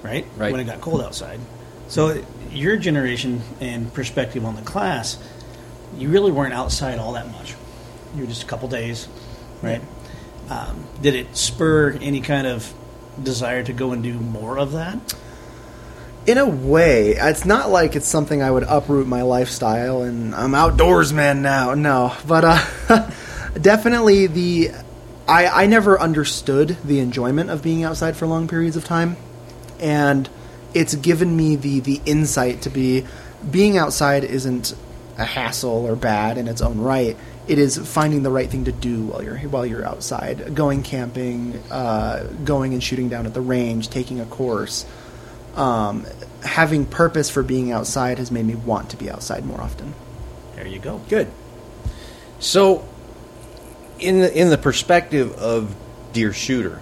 [0.04, 0.28] right?
[0.38, 0.52] Right.
[0.52, 1.40] When it got cold outside.
[1.88, 5.18] So your generation and perspective on the class,
[5.98, 7.56] you really weren't outside all that much.
[8.16, 9.08] You were just a couple days,
[9.64, 9.82] right?
[10.50, 12.72] Um, did it spur any kind of
[13.22, 15.16] desire to go and do more of that?
[16.28, 20.52] In a way, it's not like it's something I would uproot my lifestyle and I'm
[20.52, 21.74] outdoorsman now.
[21.74, 23.10] No, but uh,
[23.62, 24.72] definitely the
[25.26, 29.16] I I never understood the enjoyment of being outside for long periods of time,
[29.80, 30.30] and
[30.74, 33.06] it's given me the the insight to be
[33.50, 34.76] being outside isn't
[35.18, 37.18] a hassle or bad in its own right.
[37.48, 41.62] It is finding the right thing to do while you're while you're outside, going camping,
[41.72, 44.86] uh, going and shooting down at the range, taking a course.
[45.58, 46.06] Um,
[46.44, 49.94] having purpose for being outside has made me want to be outside more often.
[50.56, 51.02] There you go.
[51.10, 51.32] Good.
[52.40, 52.88] So,
[54.00, 55.76] in the in the perspective of
[56.14, 56.82] deer shooter,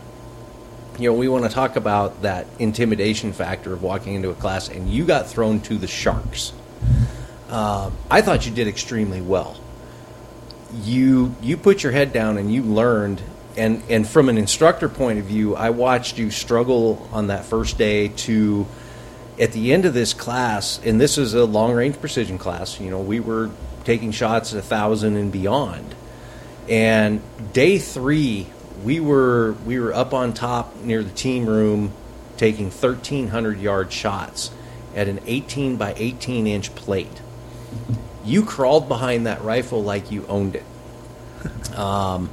[0.99, 4.69] you know, we want to talk about that intimidation factor of walking into a class,
[4.69, 6.53] and you got thrown to the sharks.
[7.49, 9.59] Uh, I thought you did extremely well.
[10.83, 13.21] You you put your head down and you learned,
[13.57, 17.77] and and from an instructor point of view, I watched you struggle on that first
[17.77, 18.65] day to.
[19.37, 22.89] At the end of this class, and this is a long range precision class, you
[22.89, 23.51] know, we were
[23.83, 25.95] taking shots at a thousand and beyond.
[26.67, 27.21] And
[27.53, 28.47] day three,
[28.83, 31.93] we were we were up on top near the team room,
[32.37, 34.51] taking thirteen hundred yard shots
[34.95, 37.21] at an eighteen by eighteen inch plate.
[38.23, 40.65] You crawled behind that rifle like you owned it,
[41.77, 42.29] um,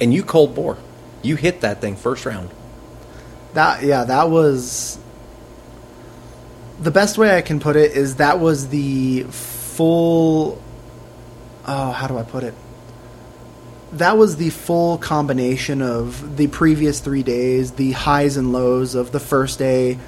[0.00, 0.78] and you cold bore.
[1.22, 2.50] You hit that thing first round.
[3.54, 4.98] That yeah, that was
[6.80, 10.62] the best way I can put it is that was the full
[11.66, 12.54] oh, how do I put it?
[13.92, 19.12] That was the full combination of the previous 3 days, the highs and lows of
[19.12, 19.98] the first day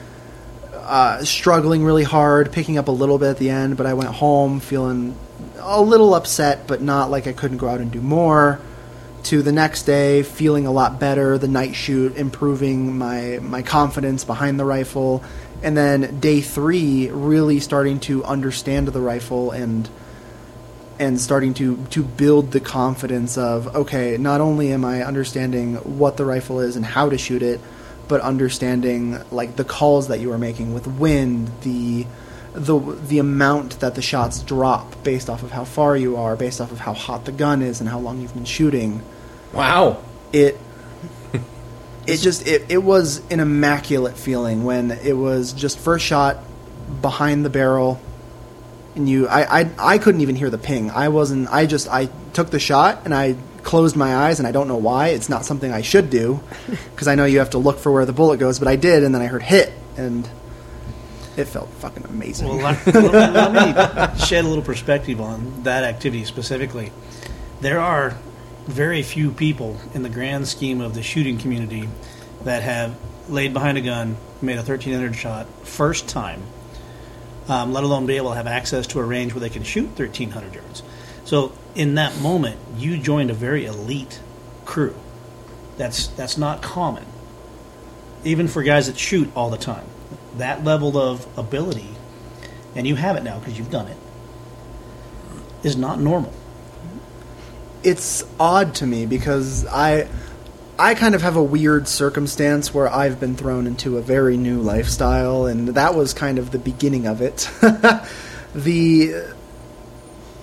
[0.90, 4.10] uh, struggling really hard, picking up a little bit at the end, but I went
[4.10, 5.16] home feeling
[5.58, 8.60] a little upset, but not like I couldn't go out and do more.
[9.24, 11.38] To the next day, feeling a lot better.
[11.38, 15.22] The night shoot, improving my my confidence behind the rifle,
[15.62, 19.88] and then day three, really starting to understand the rifle and
[20.98, 26.16] and starting to to build the confidence of okay, not only am I understanding what
[26.16, 27.60] the rifle is and how to shoot it,
[28.08, 32.06] but understanding like the calls that you are making with wind, the
[32.52, 36.60] the the amount that the shots drop based off of how far you are, based
[36.60, 39.02] off of how hot the gun is and how long you've been shooting.
[39.52, 40.02] Wow.
[40.32, 40.58] It
[42.06, 46.38] it just it, it was an immaculate feeling when it was just first shot
[47.00, 48.00] behind the barrel
[48.96, 50.90] and you I, I I couldn't even hear the ping.
[50.90, 54.52] I wasn't I just I took the shot and I closed my eyes and I
[54.52, 55.08] don't know why.
[55.08, 56.40] It's not something I should do
[56.90, 59.04] because I know you have to look for where the bullet goes, but I did
[59.04, 60.28] and then I heard hit and
[61.40, 62.48] it felt fucking amazing.
[62.48, 66.92] Well, let, let, let me shed a little perspective on that activity specifically.
[67.60, 68.16] There are
[68.66, 71.88] very few people in the grand scheme of the shooting community
[72.44, 72.96] that have
[73.28, 76.42] laid behind a gun, made a 1300 shot first time,
[77.48, 79.86] um, let alone be able to have access to a range where they can shoot
[79.86, 80.82] 1300 yards.
[81.24, 84.20] So in that moment, you joined a very elite
[84.64, 84.94] crew.
[85.76, 87.04] That's that's not common,
[88.24, 89.86] even for guys that shoot all the time.
[90.36, 91.88] That level of ability,
[92.74, 93.96] and you have it now because you've done it,
[95.62, 96.32] is not normal.
[97.82, 100.08] it's odd to me because I
[100.78, 104.60] I kind of have a weird circumstance where I've been thrown into a very new
[104.60, 107.50] lifestyle and that was kind of the beginning of it.
[108.54, 109.14] the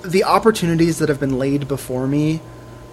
[0.04, 2.40] the opportunities that have been laid before me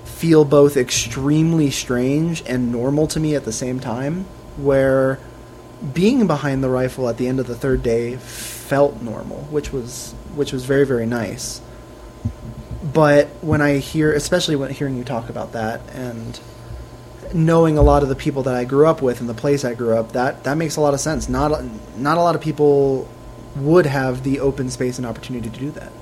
[0.05, 4.25] feel both extremely strange and normal to me at the same time
[4.57, 5.19] where
[5.93, 10.13] being behind the rifle at the end of the third day felt normal, which was
[10.35, 11.61] which was very very nice
[12.95, 16.39] but when I hear, especially when hearing you talk about that, and
[17.33, 19.75] knowing a lot of the people that I grew up with and the place I
[19.75, 21.29] grew up, that that makes a lot of sense.
[21.29, 21.65] Not
[21.97, 23.09] not a lot of people
[23.57, 25.93] would have the open space and opportunity to do that.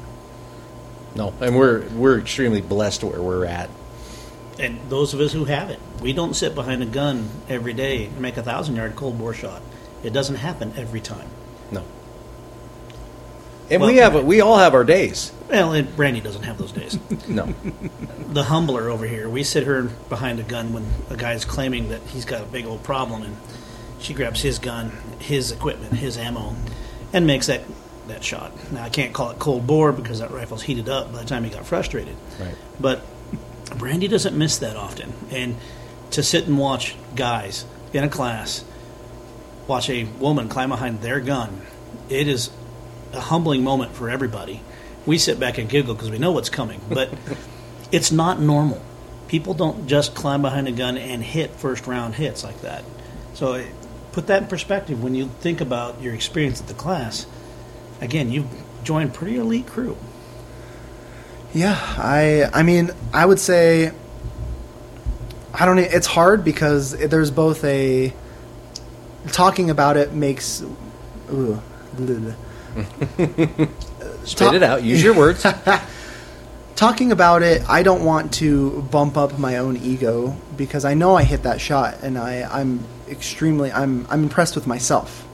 [1.15, 3.71] No, and we're we're extremely blessed where we're at.
[4.59, 8.07] And those of us who have it, we don't sit behind a gun every day
[8.07, 9.63] and make a thousand yard cold bore shot.
[10.03, 11.29] It doesn't happen every time.
[11.71, 11.83] No.
[13.71, 15.33] And Well- we have we all have our days.
[15.49, 16.99] Well, and Brandy doesn't have those days.
[17.29, 17.55] No.
[18.33, 22.01] the humbler over here, we sit her behind a gun when a guy's claiming that
[22.09, 23.37] he's got a big old problem, and
[24.01, 26.55] she grabs his gun, his equipment, his ammo,
[27.13, 27.63] and makes that
[28.09, 28.53] that shot.
[28.73, 31.45] Now I can't call it cold bore because that rifle's heated up by the time
[31.45, 32.17] he got frustrated.
[32.41, 32.55] Right.
[32.81, 33.03] But
[33.75, 35.57] Brandy doesn't miss that often, and
[36.13, 38.65] to sit and watch guys in a class
[39.67, 41.63] watch a woman climb behind their gun,
[42.09, 42.51] it is
[43.13, 44.63] a humbling moment for everybody.
[45.07, 47.13] We sit back and giggle because we know what's coming, but
[47.91, 48.83] it's not normal.
[49.29, 52.85] People don't just climb behind a gun and hit first round hits like that.
[53.35, 53.67] So eh,
[54.13, 57.27] put that in perspective when you think about your experience at the class.
[58.01, 58.51] Again, you've
[58.85, 59.97] joined pretty elite crew.
[61.55, 63.93] Yeah, I I mean, I would say
[65.55, 68.13] I don't know, it's hard because there's both a
[69.33, 70.63] talking about it makes
[71.31, 71.61] ooh,
[71.95, 72.35] bleh.
[74.25, 74.83] Spit it out.
[74.83, 75.45] Use your words.
[76.77, 81.15] talking about it, I don't want to bump up my own ego because I know
[81.15, 85.27] I hit that shot, and I, I'm extremely I'm I'm impressed with myself.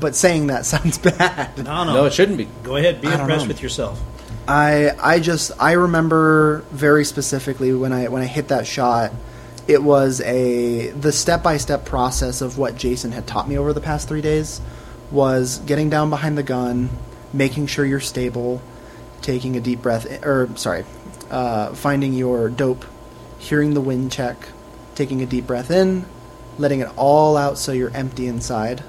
[0.00, 1.56] But saying that sounds bad.
[1.58, 2.48] No, no, no, it shouldn't be.
[2.62, 3.48] Go ahead, be impressed know.
[3.48, 4.00] with yourself.
[4.48, 9.12] I I just I remember very specifically when I when I hit that shot,
[9.66, 13.72] it was a the step by step process of what Jason had taught me over
[13.72, 14.60] the past three days
[15.10, 16.90] was getting down behind the gun,
[17.32, 18.60] making sure you're stable,
[19.22, 20.84] taking a deep breath or sorry,
[21.30, 22.84] uh, finding your dope,
[23.38, 24.36] hearing the wind check,
[24.94, 26.04] taking a deep breath in,
[26.58, 28.82] letting it all out so you're empty inside.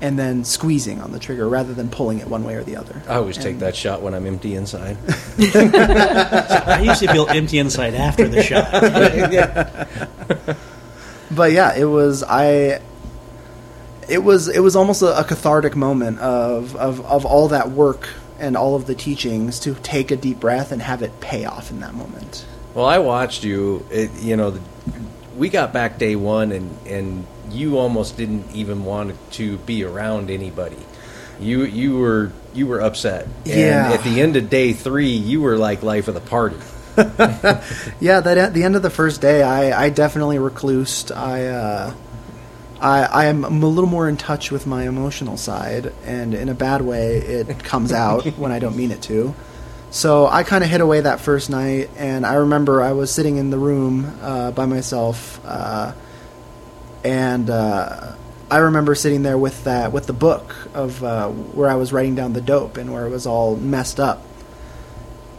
[0.00, 3.02] And then squeezing on the trigger rather than pulling it one way or the other.
[3.08, 4.98] I always take that shot when I'm empty inside.
[5.38, 8.70] I usually feel empty inside after the shot.
[11.34, 12.80] but yeah, it was I.
[14.08, 18.08] It was it was almost a, a cathartic moment of, of of all that work
[18.38, 21.70] and all of the teachings to take a deep breath and have it pay off
[21.70, 22.44] in that moment.
[22.74, 23.86] Well, I watched you.
[23.90, 24.60] It, you know, the,
[25.36, 30.30] we got back day one, and and you almost didn't even want to be around
[30.30, 30.78] anybody.
[31.40, 33.24] You you were you were upset.
[33.24, 33.92] And Yeah.
[33.92, 36.56] At the end of day three, you were like life of the party.
[38.00, 41.14] Yeah, that at the end of the first day, I, I definitely reclused.
[41.14, 41.94] I uh,
[42.80, 46.54] I I am a little more in touch with my emotional side, and in a
[46.54, 49.34] bad way, it comes out when I don't mean it to.
[49.90, 53.36] So I kind of hid away that first night, and I remember I was sitting
[53.36, 55.92] in the room uh, by myself, uh,
[57.06, 58.16] and uh,
[58.50, 62.16] I remember sitting there with that with the book of uh, where I was writing
[62.16, 64.24] down the dope and where it was all messed up.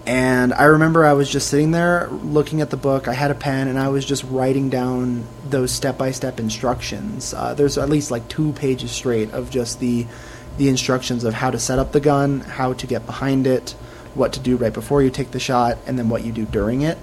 [0.06, 3.10] And I remember I was just sitting there looking at the book.
[3.10, 7.34] I had a pen and I was just writing down those step by step instructions.
[7.34, 10.08] Uh, there's at least like two pages straight of just the
[10.56, 13.72] the instructions of how to set up the gun, how to get behind it,
[14.16, 16.82] what to do right before you take the shot, and then what you do during
[16.82, 16.98] it.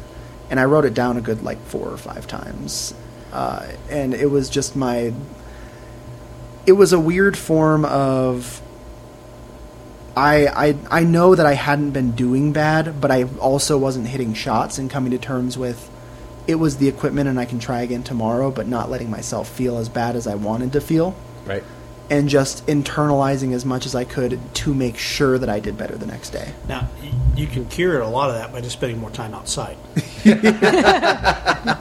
[0.49, 2.95] And I wrote it down a good like four or five times.
[3.35, 5.13] Uh, and it was just my.
[6.67, 8.63] It was a weird form of
[10.17, 14.33] I, I I know that I hadn't been doing bad, but I also wasn't hitting
[14.35, 15.91] shots and coming to terms with
[16.47, 19.79] it was the equipment and I can try again tomorrow, but not letting myself feel
[19.79, 21.15] as bad as I wanted to feel,
[21.47, 21.65] Right.
[22.11, 25.97] and just internalizing as much as I could to make sure that I did better
[25.97, 26.53] the next day.
[26.69, 26.89] Now,
[27.35, 29.77] you can cure a lot of that by just spending more time outside.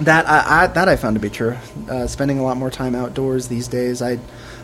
[0.00, 1.56] That I, I that I found to be true.
[1.88, 4.02] Uh, spending a lot more time outdoors these days.
[4.02, 4.18] I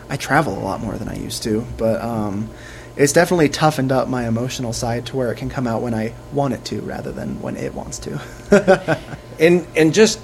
[0.09, 2.49] I travel a lot more than I used to, but um,
[2.97, 6.13] it's definitely toughened up my emotional side to where it can come out when I
[6.33, 8.99] want it to, rather than when it wants to.
[9.41, 10.19] And and just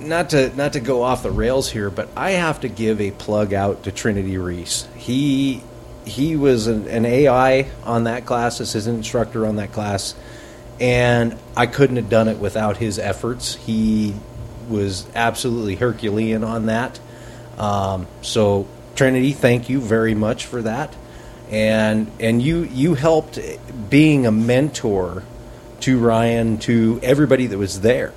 [0.00, 3.12] not to not to go off the rails here, but I have to give a
[3.12, 4.88] plug out to Trinity Reese.
[4.96, 5.62] He
[6.04, 10.16] he was an, an AI on that class, assistant instructor on that class,
[10.80, 13.54] and I couldn't have done it without his efforts.
[13.54, 14.16] He
[14.68, 16.98] was absolutely Herculean on that.
[17.58, 20.94] Um, so Trinity, thank you very much for that.
[21.50, 23.38] And and you you helped
[23.88, 25.22] being a mentor
[25.80, 28.12] to Ryan to everybody that was there.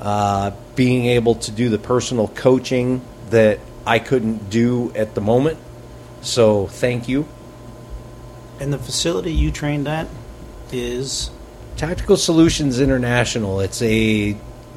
[0.00, 5.58] Uh, being able to do the personal coaching that I couldn't do at the moment.
[6.20, 7.26] So thank you.
[8.60, 10.08] And the facility you trained at
[10.72, 11.30] is
[11.76, 13.60] Tactical Solutions International.
[13.60, 14.36] It's a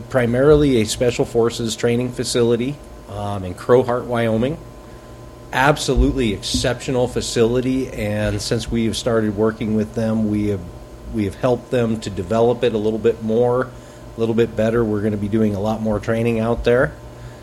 [0.09, 2.75] primarily a special forces training facility
[3.09, 4.57] um, in Crowheart, Wyoming.
[5.51, 10.61] Absolutely exceptional facility, and since we have started working with them, we have
[11.11, 14.85] we have helped them to develop it a little bit more, a little bit better.
[14.85, 16.93] We're going to be doing a lot more training out there.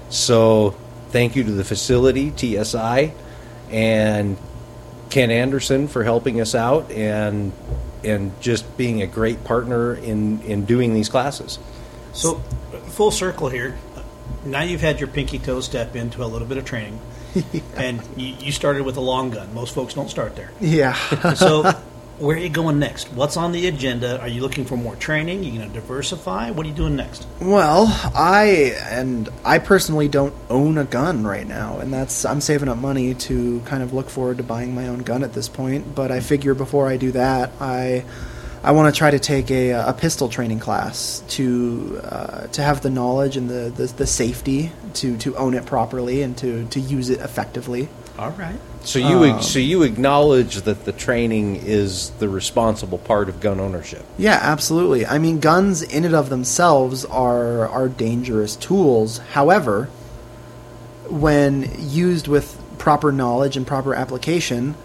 [0.08, 0.76] So,
[1.08, 3.12] thank you to the facility, TSI,
[3.72, 4.36] and
[5.10, 7.52] Ken Anderson for helping us out and
[8.04, 11.58] and just being a great partner in in doing these classes.
[12.16, 12.34] So
[12.88, 13.76] full circle here.
[14.44, 17.00] Now you've had your pinky toe step into a little bit of training,
[17.76, 19.52] and you, you started with a long gun.
[19.54, 20.50] Most folks don't start there.
[20.60, 20.94] yeah.
[21.34, 21.62] So,
[22.18, 23.12] where are you going next?
[23.12, 24.18] What's on the agenda?
[24.20, 25.40] Are you looking for more training?
[25.40, 26.50] Are you going to diversify?
[26.50, 27.26] What are you doing next?
[27.42, 32.68] Well, I and I personally don't own a gun right now, and that's I'm saving
[32.70, 35.94] up money to kind of look forward to buying my own gun at this point.
[35.94, 38.04] But I figure before I do that, I
[38.62, 42.80] I want to try to take a, a pistol training class to uh, to have
[42.80, 46.80] the knowledge and the, the the safety to to own it properly and to to
[46.80, 47.88] use it effectively.
[48.18, 48.58] All right.
[48.82, 53.60] So you Um, so you acknowledge that the training is the responsible part of gun
[53.60, 54.04] ownership.
[54.16, 55.06] Yeah, absolutely.
[55.06, 59.18] I mean, guns in and of themselves are are dangerous tools.
[59.32, 59.88] However,
[61.08, 64.76] when used with proper knowledge and proper application,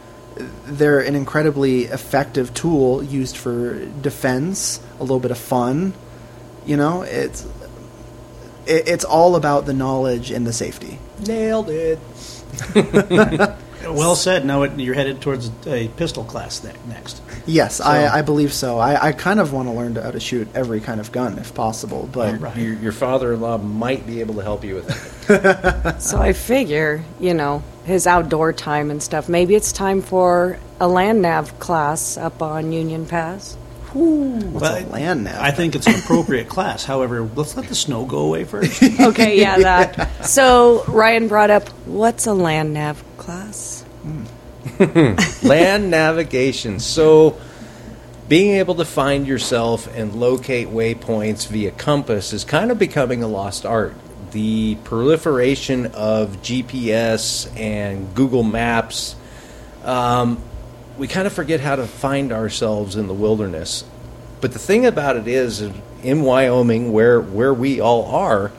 [0.65, 5.93] they're an incredibly effective tool used for defense, a little bit of fun.
[6.65, 7.45] You know, it's
[8.65, 10.99] it, it's all about the knowledge and the safety.
[11.19, 11.99] Nailed it.
[13.89, 14.45] Well said.
[14.45, 17.21] Now it, you're headed towards a pistol class ne- next.
[17.45, 18.77] Yes, I, I believe so.
[18.77, 21.39] I, I kind of want to learn to, how to shoot every kind of gun
[21.39, 22.55] if possible, but Right.
[22.57, 24.87] Your, your father-in-law might be able to help you with
[25.27, 26.01] that.
[26.01, 30.87] So I figure, you know, his outdoor time and stuff, maybe it's time for a
[30.87, 33.55] land nav class up on Union Pass.
[33.93, 35.39] what's But a land nav?
[35.41, 36.83] I think it's an appropriate class.
[36.83, 38.81] However, let's let the snow go away first.
[38.99, 40.09] Okay, yeah, that.
[40.25, 43.85] So Ryan brought up, what's a land nav class?
[45.43, 46.79] Land navigation.
[46.79, 47.39] So,
[48.27, 53.27] being able to find yourself and locate waypoints via compass is kind of becoming a
[53.27, 53.93] lost art.
[54.31, 59.15] The proliferation of GPS and Google Maps,
[59.83, 60.41] um,
[60.97, 63.83] we kind of forget how to find ourselves in the wilderness.
[64.39, 65.61] But the thing about it is,
[66.03, 68.51] in Wyoming, where where we all are,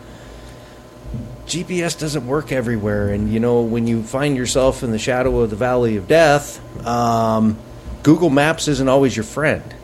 [1.47, 5.51] GPS doesn't work everywhere, and you know when you find yourself in the shadow of
[5.51, 7.59] the valley of death, um,
[8.03, 9.75] Google Maps isn't always your friend.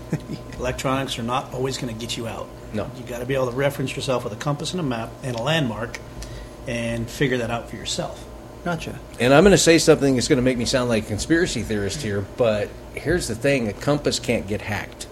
[0.58, 2.48] Electronics are not always going to get you out.
[2.72, 2.90] No.
[2.96, 5.36] You got to be able to reference yourself with a compass and a map and
[5.36, 5.98] a landmark,
[6.66, 8.24] and figure that out for yourself.
[8.64, 8.98] gotcha.
[9.20, 11.62] And I'm going to say something that's going to make me sound like a conspiracy
[11.62, 15.06] theorist here, but here's the thing: a compass can't get hacked.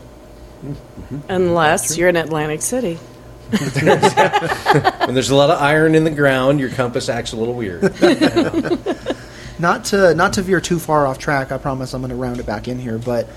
[1.28, 2.98] Unless you're in Atlantic City.
[5.10, 7.82] When there's a lot of iron in the ground, your compass acts a little weird.
[9.58, 11.50] Not to not to veer too far off track.
[11.50, 12.96] I promise I'm going to round it back in here.
[12.96, 13.28] But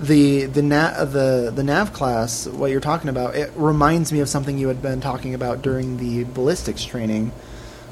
[0.00, 4.56] the the the the nav class, what you're talking about, it reminds me of something
[4.56, 7.32] you had been talking about during the ballistics training,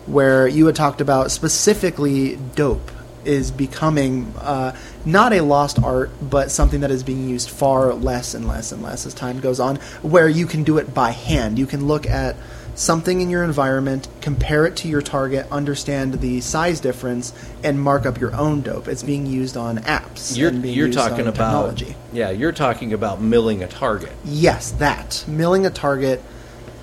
[0.07, 2.93] where you had talked about specifically dope
[3.25, 8.35] is becoming uh, not a lost art, but something that is being used far less
[8.35, 9.75] and less and less as time goes on.
[10.03, 12.37] Where you can do it by hand, you can look at
[12.75, 18.07] something in your environment, compare it to your target, understand the size difference, and mark
[18.07, 18.89] up your own dope.
[18.89, 20.37] It's being used on apps.
[20.37, 21.97] You're and being you're talking about technology.
[22.13, 24.13] yeah, you're talking about milling a target.
[24.25, 26.23] Yes, that milling a target,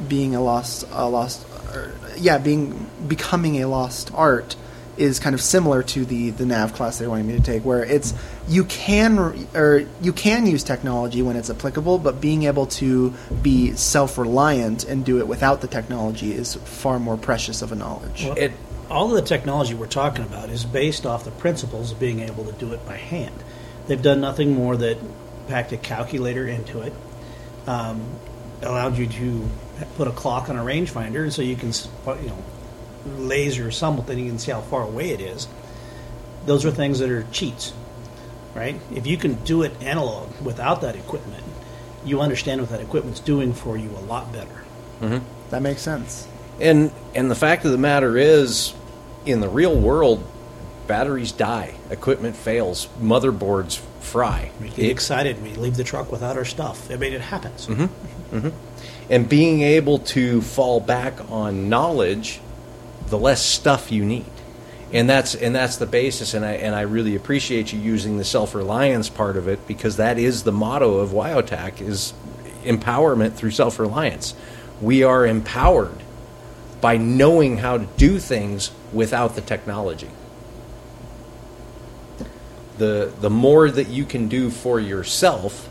[0.07, 1.45] being a lost, a lost,
[2.17, 4.55] yeah, being becoming a lost art
[4.97, 7.83] is kind of similar to the the nav class they wanted me to take, where
[7.83, 8.13] it's
[8.47, 13.73] you can or you can use technology when it's applicable, but being able to be
[13.73, 18.25] self reliant and do it without the technology is far more precious of a knowledge.
[18.25, 18.51] Well, It-
[18.89, 22.43] all of the technology we're talking about is based off the principles of being able
[22.43, 23.35] to do it by hand.
[23.87, 24.97] They've done nothing more than
[25.47, 26.93] packed a calculator into it,
[27.67, 28.01] um,
[28.61, 29.49] allowed you to
[29.95, 31.69] put a clock on a rangefinder, so you can,
[32.21, 32.37] you know,
[33.05, 35.47] laser something, you can see how far away it is.
[36.45, 37.73] Those are things that are cheats,
[38.55, 38.79] right?
[38.93, 41.43] If you can do it analog without that equipment,
[42.05, 44.63] you understand what that equipment's doing for you a lot better.
[45.01, 45.19] Mm-hmm.
[45.51, 46.27] That makes sense.
[46.59, 48.73] And and the fact of the matter is,
[49.25, 50.23] in the real world,
[50.87, 54.51] batteries die, equipment fails, motherboards fry.
[54.59, 55.41] We get It- excited.
[55.43, 56.89] We leave the truck without our stuff.
[56.91, 57.67] I mean, it happens.
[57.67, 58.35] Mm-hmm.
[58.37, 58.49] Mm-hmm.
[59.09, 62.39] and being able to fall back on knowledge,
[63.11, 64.25] the less stuff you need.
[64.93, 68.25] And that's and that's the basis, and I and I really appreciate you using the
[68.25, 72.13] self reliance part of it because that is the motto of Wyotac is
[72.63, 74.33] empowerment through self reliance.
[74.81, 76.03] We are empowered
[76.81, 80.09] by knowing how to do things without the technology.
[82.77, 85.69] The the more that you can do for yourself,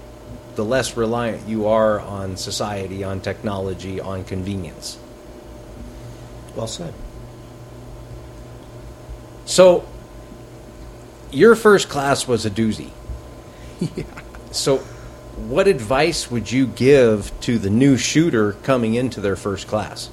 [0.55, 4.99] the less reliant you are on society, on technology, on convenience.
[6.57, 6.95] Well said.
[9.51, 9.85] So,
[11.33, 12.91] your first class was a doozy.
[13.97, 14.05] Yeah.
[14.53, 14.77] So,
[15.49, 20.09] what advice would you give to the new shooter coming into their first class?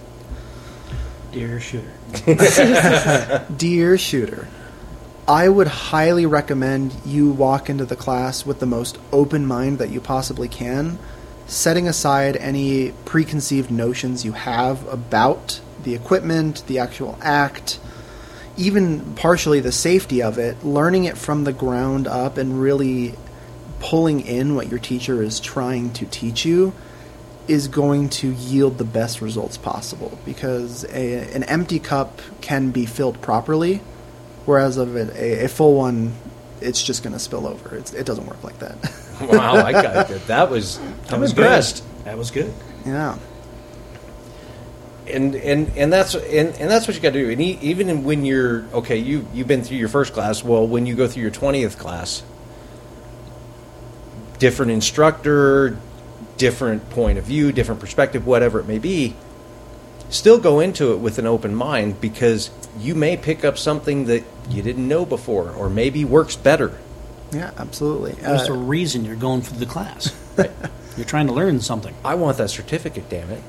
[1.31, 1.91] Dear shooter.
[3.57, 4.47] Dear shooter,
[5.27, 9.89] I would highly recommend you walk into the class with the most open mind that
[9.89, 10.97] you possibly can,
[11.45, 17.79] setting aside any preconceived notions you have about the equipment, the actual act,
[18.58, 23.14] even partially the safety of it, learning it from the ground up and really
[23.80, 26.74] pulling in what your teacher is trying to teach you
[27.47, 32.86] is going to yield the best results possible because a, an empty cup can be
[32.86, 33.76] filled properly,
[34.45, 36.14] whereas of it, a, a full one,
[36.60, 37.76] it's just going to spill over.
[37.78, 38.78] It's, it doesn't work like that.
[39.20, 40.28] Wow, I got that.
[40.28, 40.78] That was.
[41.05, 41.78] That I'm was impressed.
[41.84, 42.05] good.
[42.05, 42.53] That was good.
[42.86, 43.18] yeah.
[45.10, 47.30] And and and that's and, and that's what you got to do.
[47.32, 50.43] And e- even when you're okay, you you've been through your first class.
[50.43, 52.24] Well, when you go through your twentieth class,
[54.39, 55.78] different instructor,
[56.38, 59.16] different point of view, different perspective, whatever it may be.
[60.10, 62.49] Still go into it with an open mind because
[62.80, 66.78] you may pick up something that you didn't know before, or maybe works better.
[67.34, 68.14] Yeah, absolutely.
[68.14, 70.16] There's Uh, a reason you're going through the class.
[70.97, 71.93] You're trying to learn something.
[72.03, 73.43] I want that certificate, damn it!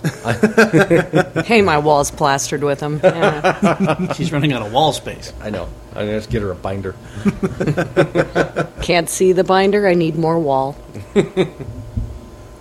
[1.47, 3.01] Hey, my wall's plastered with them.
[3.03, 4.13] Yeah.
[4.13, 5.33] She's running out of wall space.
[5.41, 5.67] I know.
[5.93, 6.95] I'm gonna have to get her a binder.
[8.83, 9.89] Can't see the binder.
[9.89, 10.77] I need more wall.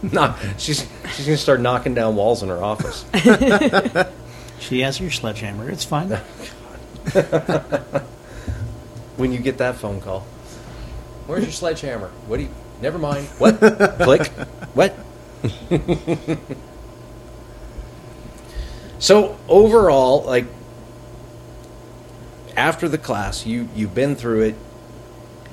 [0.01, 3.03] No, she's she's gonna start knocking down walls in her office.
[4.59, 5.69] She has your sledgehammer.
[5.69, 6.09] It's fine.
[9.17, 10.21] when you get that phone call.
[11.25, 12.07] Where's your sledgehammer?
[12.27, 12.49] What do you?
[12.81, 13.27] Never mind.
[13.37, 13.59] What?
[13.99, 14.27] Click.
[14.73, 14.95] What?
[18.99, 20.45] so overall, like
[22.55, 24.55] after the class, you you've been through it.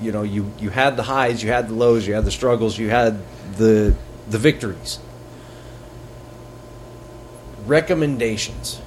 [0.01, 2.79] You know, you you had the highs, you had the lows, you had the struggles,
[2.79, 3.20] you had
[3.57, 3.95] the
[4.29, 4.99] the victories.
[7.66, 8.81] Recommendations.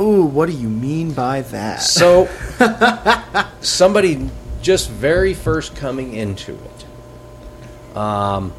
[0.00, 1.82] ooh, what do you mean by that?
[1.82, 2.26] So,
[3.60, 4.30] somebody
[4.62, 7.96] just very first coming into it.
[7.96, 8.54] Um,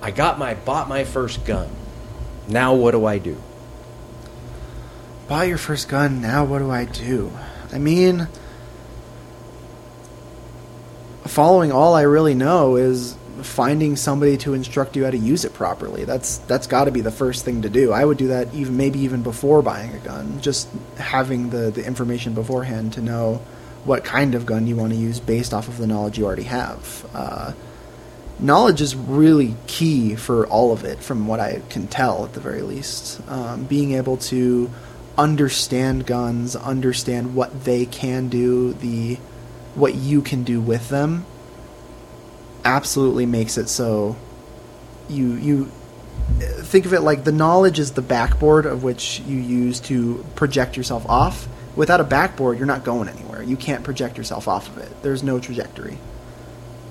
[0.00, 1.68] I got my bought my first gun.
[2.48, 3.36] Now what do I do?
[5.28, 6.20] Buy your first gun.
[6.20, 7.32] Now, what do I do?
[7.72, 8.28] I mean,
[11.24, 15.54] following all I really know is finding somebody to instruct you how to use it
[15.54, 16.04] properly.
[16.04, 17.92] That's that's got to be the first thing to do.
[17.92, 20.40] I would do that even maybe even before buying a gun.
[20.40, 20.68] Just
[20.98, 23.40] having the the information beforehand to know
[23.84, 26.44] what kind of gun you want to use based off of the knowledge you already
[26.44, 27.06] have.
[27.14, 27.52] Uh,
[28.38, 32.40] knowledge is really key for all of it, from what I can tell, at the
[32.40, 33.20] very least.
[33.28, 34.70] Um, being able to
[35.18, 39.18] understand guns, understand what they can do, the
[39.74, 41.24] what you can do with them,
[42.64, 44.16] absolutely makes it so
[45.08, 45.70] you you
[46.40, 50.76] think of it like the knowledge is the backboard of which you use to project
[50.76, 51.48] yourself off.
[51.74, 53.42] Without a backboard, you're not going anywhere.
[53.42, 55.02] You can't project yourself off of it.
[55.02, 55.98] There's no trajectory.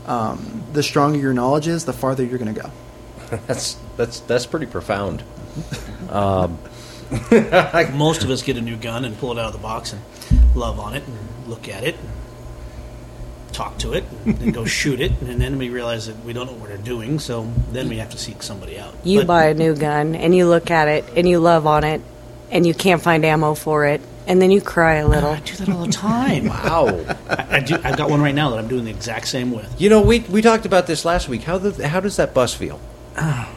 [0.07, 2.71] Um, the stronger your knowledge is, the farther you're going to go.
[3.47, 5.23] That's that's that's pretty profound.
[7.93, 10.01] Most of us get a new gun and pull it out of the box and
[10.53, 11.17] love on it and
[11.47, 12.09] look at it, and
[13.53, 16.47] talk to it, and then go shoot it, and then we realize that we don't
[16.47, 18.93] know what we're doing, so then we have to seek somebody out.
[19.05, 21.85] You But buy a new gun and you look at it and you love on
[21.85, 22.01] it
[22.49, 25.31] and you can't find ammo for it and then you cry a little.
[25.31, 26.45] I do that all the time.
[26.45, 27.05] Wow.
[27.29, 29.79] I, I do, I've got one right now that I'm doing the exact same with.
[29.79, 31.43] you know, we we talked about this last week.
[31.43, 32.79] How the, how does that bus feel?
[33.17, 33.51] Ah,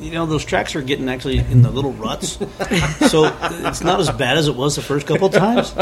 [0.00, 2.32] you know, those tracks are getting actually in the little ruts,
[3.10, 5.74] so it's not as bad as it was the first couple of times.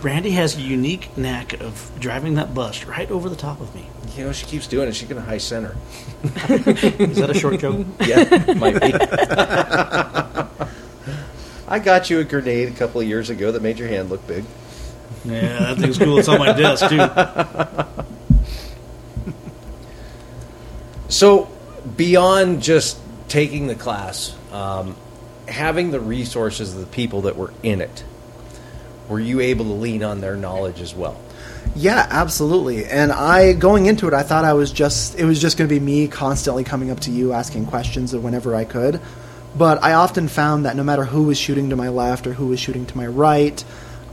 [0.00, 3.86] Brandy has a unique knack of driving that bus right over the top of me.
[4.16, 4.94] You know, she keeps doing it.
[4.94, 5.76] She's gonna high center.
[6.22, 7.86] Is that a short joke?
[8.06, 10.19] Yeah, might be.
[11.70, 14.26] I got you a grenade a couple of years ago that made your hand look
[14.26, 14.44] big.
[15.24, 16.18] Yeah, that thing's cool.
[16.18, 18.04] It's on my desk too.
[21.10, 21.50] So,
[21.96, 22.96] beyond just
[23.26, 24.94] taking the class, um,
[25.48, 28.04] having the resources of the people that were in it,
[29.08, 31.20] were you able to lean on their knowledge as well?
[31.74, 32.84] Yeah, absolutely.
[32.84, 35.74] And I going into it, I thought I was just it was just going to
[35.74, 39.00] be me constantly coming up to you asking questions whenever I could.
[39.56, 42.46] But I often found that no matter who was shooting to my left or who
[42.46, 43.62] was shooting to my right,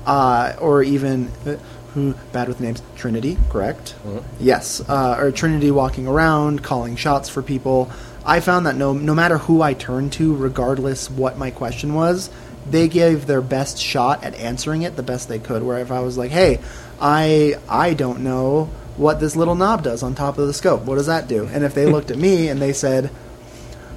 [0.05, 1.57] uh, or even uh,
[1.93, 3.95] who bad with names, Trinity, correct?
[4.39, 7.91] Yes, uh, or Trinity walking around calling shots for people.
[8.25, 12.29] I found that no no matter who I turned to, regardless what my question was,
[12.69, 15.63] they gave their best shot at answering it the best they could.
[15.63, 16.59] Where if I was like, "Hey,
[16.99, 20.83] I I don't know what this little knob does on top of the scope.
[20.83, 23.11] What does that do?" And if they looked at me and they said,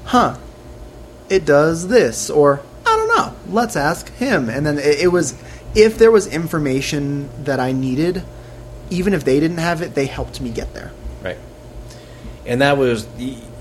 [0.05, 0.37] "Huh,
[1.31, 5.35] it does this," or "I don't know, let's ask him," and then it, it was
[5.75, 8.23] if there was information that I needed,
[8.91, 10.91] even if they didn't have it, they helped me get there.
[11.23, 11.39] Right.
[12.45, 13.07] And that was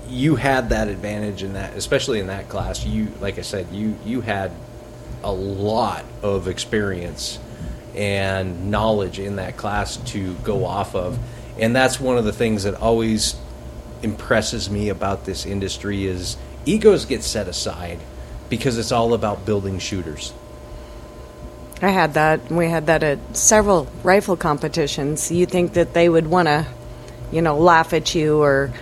[0.08, 2.84] you had that advantage in that, especially in that class.
[2.84, 4.50] You, like I said, you you had
[5.22, 7.38] a lot of experience
[7.94, 11.18] and knowledge in that class to go off of,
[11.58, 13.36] and that's one of the things that always
[14.02, 16.36] impresses me about this industry is
[16.66, 17.98] egos get set aside
[18.48, 20.32] because it's all about building shooters.
[21.82, 22.50] I had that.
[22.50, 25.32] We had that at several rifle competitions.
[25.32, 26.66] You think that they would want to,
[27.32, 28.72] you know, laugh at you or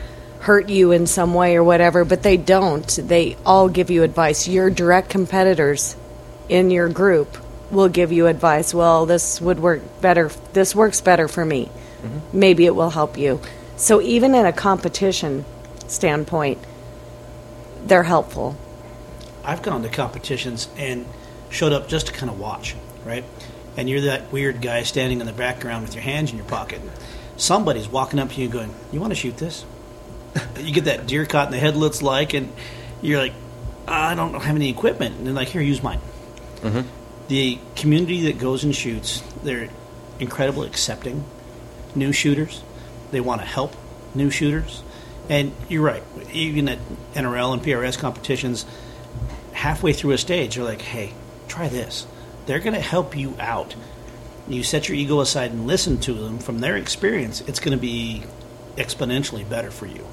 [0.40, 2.86] hurt you in some way or whatever, but they don't.
[2.86, 4.48] They all give you advice.
[4.48, 5.96] Your direct competitors
[6.48, 7.36] in your group
[7.70, 8.74] will give you advice.
[8.74, 10.30] Well, this would work better.
[10.52, 11.66] This works better for me.
[12.02, 12.38] Mm-hmm.
[12.38, 13.40] Maybe it will help you.
[13.76, 15.44] So even in a competition
[15.86, 16.58] standpoint,
[17.88, 18.56] they're helpful.
[19.44, 21.06] I've gone to competitions and
[21.50, 23.24] showed up just to kind of watch, right?
[23.76, 26.80] And you're that weird guy standing in the background with your hands in your pocket.
[27.36, 29.64] Somebody's walking up to you going, You want to shoot this?
[30.58, 32.52] you get that deer caught in the head looks like, and
[33.00, 33.32] you're like,
[33.86, 35.16] I don't have any equipment.
[35.16, 36.00] And they're like, Here, use mine.
[36.60, 36.88] Mm-hmm.
[37.28, 39.70] The community that goes and shoots, they're
[40.18, 41.24] incredibly accepting
[41.94, 42.62] new shooters.
[43.10, 43.74] They want to help
[44.14, 44.82] new shooters.
[45.28, 46.02] And you're right,
[46.32, 46.78] even at
[47.14, 48.64] NRL and PRS competitions,
[49.52, 51.12] halfway through a stage, they're like, hey,
[51.48, 52.06] try this.
[52.46, 53.74] They're going to help you out.
[54.48, 57.80] You set your ego aside and listen to them from their experience, it's going to
[57.80, 58.22] be
[58.76, 60.06] exponentially better for you.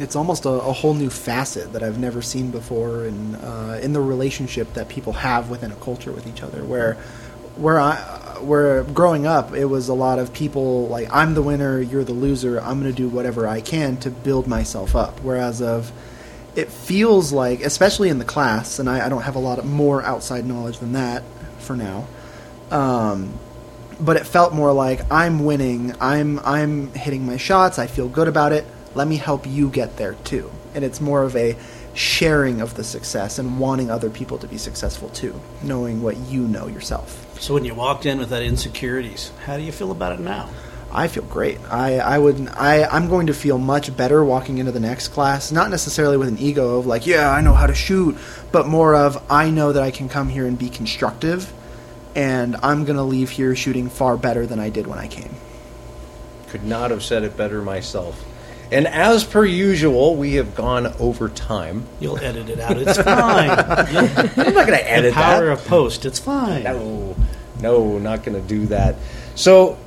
[0.00, 3.92] it's almost a, a whole new facet that I've never seen before in uh, in
[3.92, 6.64] the relationship that people have within a culture with each other.
[6.64, 6.94] Where
[7.56, 7.92] where I
[8.44, 12.12] where growing up, it was a lot of people like I'm the winner, you're the
[12.12, 12.60] loser.
[12.60, 15.20] I'm going to do whatever I can to build myself up.
[15.20, 15.92] Whereas of
[16.56, 19.64] it feels like, especially in the class, and I, I don't have a lot of
[19.64, 21.22] more outside knowledge than that
[21.58, 22.06] for now.
[22.70, 23.38] Um,
[24.00, 25.94] but it felt more like I'm winning.
[26.00, 27.78] I'm I'm hitting my shots.
[27.78, 28.66] I feel good about it.
[28.94, 30.50] Let me help you get there too.
[30.74, 31.56] And it's more of a
[31.94, 36.46] sharing of the success and wanting other people to be successful too, knowing what you
[36.46, 37.26] know yourself.
[37.40, 40.48] So when you walked in with that insecurities, how do you feel about it now?
[40.92, 41.58] I feel great.
[41.70, 45.50] I, I would I I'm going to feel much better walking into the next class,
[45.50, 48.18] not necessarily with an ego of like, yeah, I know how to shoot,
[48.52, 51.52] but more of I know that I can come here and be constructive
[52.14, 55.34] and I'm going to leave here shooting far better than I did when I came.
[56.48, 58.22] Could not have said it better myself.
[58.72, 61.86] And as per usual, we have gone over time.
[61.98, 62.76] You'll edit it out.
[62.78, 63.50] It's fine.
[63.50, 65.52] I'm not going to edit the edit power that.
[65.52, 66.04] of post.
[66.04, 66.62] It's fine.
[66.64, 66.99] No,
[67.62, 68.96] no, not going to do that.
[69.34, 69.78] So,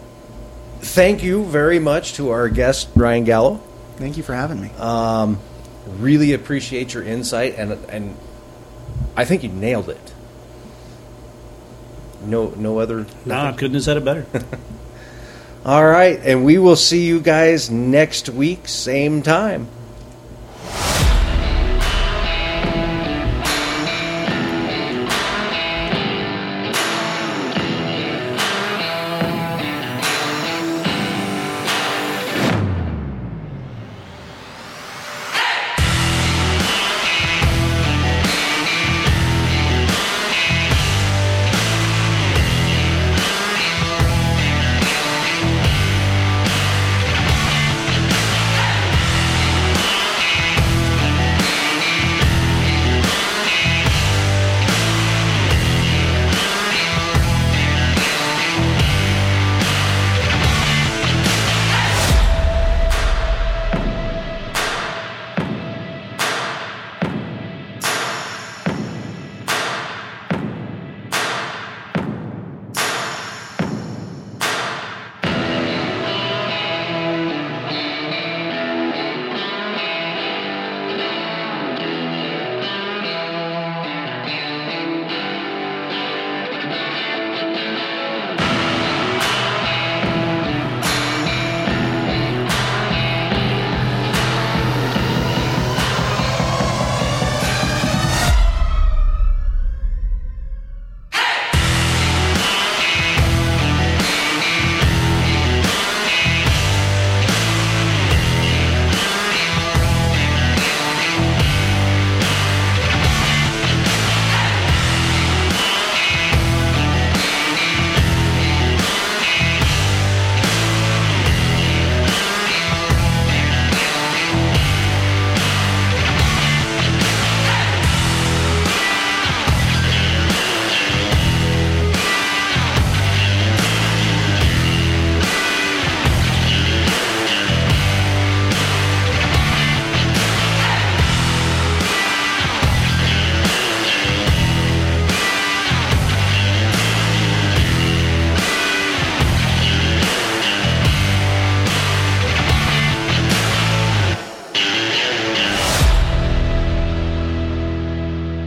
[0.80, 3.62] thank you very much to our guest Ryan Gallo.
[3.98, 4.70] Thank you for having me.
[4.72, 5.40] Um,
[5.88, 8.18] really appreciate your insight, and and
[9.16, 10.14] I think you nailed it.
[12.26, 13.06] No, no other.
[13.26, 14.26] No, I couldn't have said it better.
[15.66, 19.68] All right, and we will see you guys next week, same time.